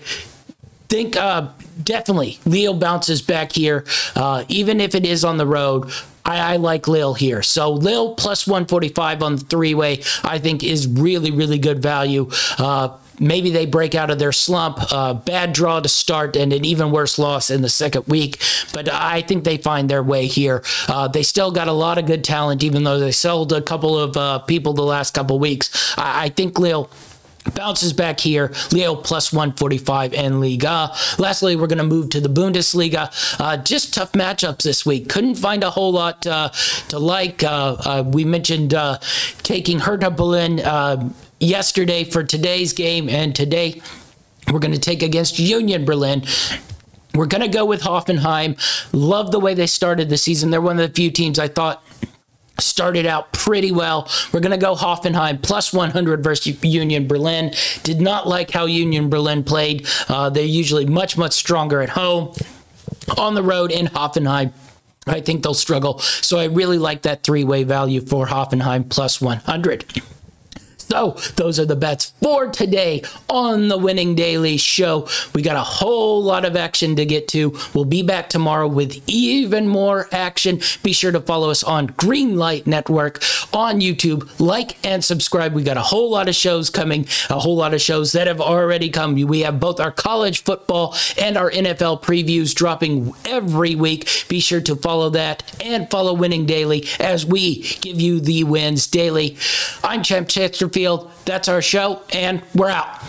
think 0.88 1.16
uh, 1.16 1.48
definitely 1.82 2.38
Lille 2.44 2.74
bounces 2.74 3.22
back 3.22 3.52
here, 3.52 3.84
even 4.48 4.80
if 4.80 4.94
it 4.94 5.04
is 5.04 5.24
on 5.24 5.36
the 5.36 5.46
road. 5.46 5.90
I, 6.24 6.54
I, 6.54 6.56
like 6.56 6.86
Lille 6.86 7.14
here. 7.14 7.42
So 7.42 7.72
Lille 7.72 8.14
plus 8.14 8.46
145 8.46 9.22
on 9.22 9.36
the 9.36 9.44
three 9.44 9.74
way, 9.74 10.02
I 10.22 10.38
think 10.38 10.62
is 10.62 10.86
really, 10.86 11.30
really 11.30 11.58
good 11.58 11.80
value. 11.80 12.28
Uh, 12.58 12.98
maybe 13.20 13.50
they 13.50 13.66
break 13.66 13.94
out 13.94 14.10
of 14.10 14.18
their 14.18 14.32
slump. 14.32 14.78
Uh, 14.92 15.14
bad 15.14 15.52
draw 15.52 15.80
to 15.80 15.88
start 15.88 16.36
and 16.36 16.52
an 16.52 16.64
even 16.64 16.90
worse 16.90 17.18
loss 17.18 17.50
in 17.50 17.62
the 17.62 17.68
second 17.68 18.06
week. 18.06 18.40
But 18.72 18.88
I 18.92 19.22
think 19.22 19.44
they 19.44 19.58
find 19.58 19.88
their 19.88 20.02
way 20.02 20.26
here. 20.26 20.62
Uh, 20.88 21.08
they 21.08 21.22
still 21.22 21.50
got 21.50 21.68
a 21.68 21.72
lot 21.72 21.98
of 21.98 22.06
good 22.06 22.24
talent, 22.24 22.62
even 22.62 22.84
though 22.84 22.98
they 22.98 23.12
sold 23.12 23.52
a 23.52 23.62
couple 23.62 23.98
of 23.98 24.16
uh, 24.16 24.38
people 24.40 24.72
the 24.72 24.82
last 24.82 25.14
couple 25.14 25.38
weeks. 25.38 25.96
I, 25.98 26.24
I 26.24 26.28
think 26.28 26.58
Lille 26.58 26.90
bounces 27.54 27.92
back 27.92 28.20
here. 28.20 28.52
Leo 28.72 28.94
plus 28.94 29.32
145 29.32 30.14
and 30.14 30.40
Liga. 30.40 30.92
Lastly, 31.18 31.56
we're 31.56 31.66
going 31.66 31.78
to 31.78 31.84
move 31.84 32.10
to 32.10 32.20
the 32.20 32.28
Bundesliga. 32.28 33.10
Uh, 33.40 33.56
just 33.56 33.94
tough 33.94 34.12
matchups 34.12 34.62
this 34.62 34.84
week. 34.84 35.08
Couldn't 35.08 35.36
find 35.36 35.64
a 35.64 35.70
whole 35.70 35.92
lot 35.92 36.26
uh, 36.26 36.50
to 36.88 36.98
like. 36.98 37.42
Uh, 37.42 37.76
uh 37.84 38.04
we 38.06 38.24
mentioned 38.24 38.74
uh, 38.74 38.98
taking 39.42 39.80
Hertha 39.80 40.10
Berlin 40.10 40.60
uh, 40.60 41.10
yesterday 41.40 42.04
for 42.04 42.24
today's 42.24 42.72
game, 42.72 43.08
and 43.08 43.34
today 43.34 43.80
we're 44.52 44.58
going 44.58 44.72
to 44.72 44.80
take 44.80 45.02
against 45.02 45.38
Union 45.38 45.84
Berlin. 45.84 46.22
We're 47.14 47.26
going 47.26 47.42
to 47.42 47.48
go 47.48 47.64
with 47.64 47.82
Hoffenheim. 47.82 48.58
Love 48.92 49.32
the 49.32 49.40
way 49.40 49.54
they 49.54 49.66
started 49.66 50.08
the 50.08 50.16
season. 50.16 50.50
They're 50.50 50.60
one 50.60 50.78
of 50.78 50.88
the 50.88 50.94
few 50.94 51.10
teams 51.10 51.38
I 51.38 51.48
thought 51.48 51.82
started 52.60 53.06
out 53.06 53.32
pretty 53.32 53.72
well. 53.72 54.08
We're 54.32 54.40
going 54.40 54.52
to 54.52 54.58
go 54.58 54.74
Hoffenheim 54.74 55.42
plus 55.42 55.72
100 55.72 56.22
versus 56.22 56.62
Union 56.62 57.06
Berlin. 57.06 57.52
Did 57.82 58.00
not 58.00 58.26
like 58.26 58.50
how 58.50 58.66
Union 58.66 59.08
Berlin 59.08 59.44
played. 59.44 59.86
Uh, 60.08 60.30
they're 60.30 60.44
usually 60.44 60.86
much, 60.86 61.16
much 61.16 61.32
stronger 61.32 61.80
at 61.80 61.90
home. 61.90 62.34
On 63.16 63.34
the 63.34 63.42
road 63.42 63.70
in 63.70 63.86
Hoffenheim, 63.86 64.52
I 65.06 65.20
think 65.20 65.42
they'll 65.42 65.54
struggle. 65.54 65.98
So 65.98 66.38
I 66.38 66.44
really 66.44 66.78
like 66.78 67.02
that 67.02 67.22
three 67.22 67.44
way 67.44 67.64
value 67.64 68.00
for 68.00 68.26
Hoffenheim 68.26 68.88
plus 68.88 69.20
100. 69.20 70.02
So, 70.88 71.18
those 71.36 71.60
are 71.60 71.66
the 71.66 71.76
bets 71.76 72.14
for 72.22 72.48
today 72.48 73.02
on 73.28 73.68
the 73.68 73.76
Winning 73.76 74.14
Daily 74.14 74.56
Show. 74.56 75.06
We 75.34 75.42
got 75.42 75.56
a 75.56 75.60
whole 75.60 76.22
lot 76.22 76.46
of 76.46 76.56
action 76.56 76.96
to 76.96 77.04
get 77.04 77.28
to. 77.28 77.58
We'll 77.74 77.84
be 77.84 78.02
back 78.02 78.30
tomorrow 78.30 78.66
with 78.66 79.02
even 79.06 79.68
more 79.68 80.08
action. 80.12 80.62
Be 80.82 80.94
sure 80.94 81.12
to 81.12 81.20
follow 81.20 81.50
us 81.50 81.62
on 81.62 81.88
Greenlight 81.88 82.66
Network 82.66 83.20
on 83.52 83.82
YouTube. 83.82 84.40
Like 84.40 84.82
and 84.82 85.04
subscribe. 85.04 85.52
We 85.52 85.62
got 85.62 85.76
a 85.76 85.82
whole 85.82 86.10
lot 86.10 86.26
of 86.26 86.34
shows 86.34 86.70
coming, 86.70 87.06
a 87.28 87.38
whole 87.38 87.56
lot 87.56 87.74
of 87.74 87.82
shows 87.82 88.12
that 88.12 88.26
have 88.26 88.40
already 88.40 88.88
come. 88.88 89.14
We 89.14 89.40
have 89.40 89.60
both 89.60 89.80
our 89.80 89.92
college 89.92 90.42
football 90.42 90.94
and 91.18 91.36
our 91.36 91.50
NFL 91.50 92.02
previews 92.02 92.54
dropping 92.54 93.12
every 93.26 93.74
week. 93.74 94.08
Be 94.28 94.40
sure 94.40 94.62
to 94.62 94.74
follow 94.74 95.10
that 95.10 95.42
and 95.62 95.90
follow 95.90 96.14
Winning 96.14 96.46
Daily 96.46 96.86
as 96.98 97.26
we 97.26 97.62
give 97.82 98.00
you 98.00 98.20
the 98.20 98.44
wins 98.44 98.86
daily. 98.86 99.36
I'm 99.84 100.02
Champ 100.02 100.28
Chesterfield. 100.28 100.77
That's 101.24 101.48
our 101.48 101.60
show, 101.60 102.02
and 102.12 102.42
we're 102.54 102.70
out. 102.70 103.02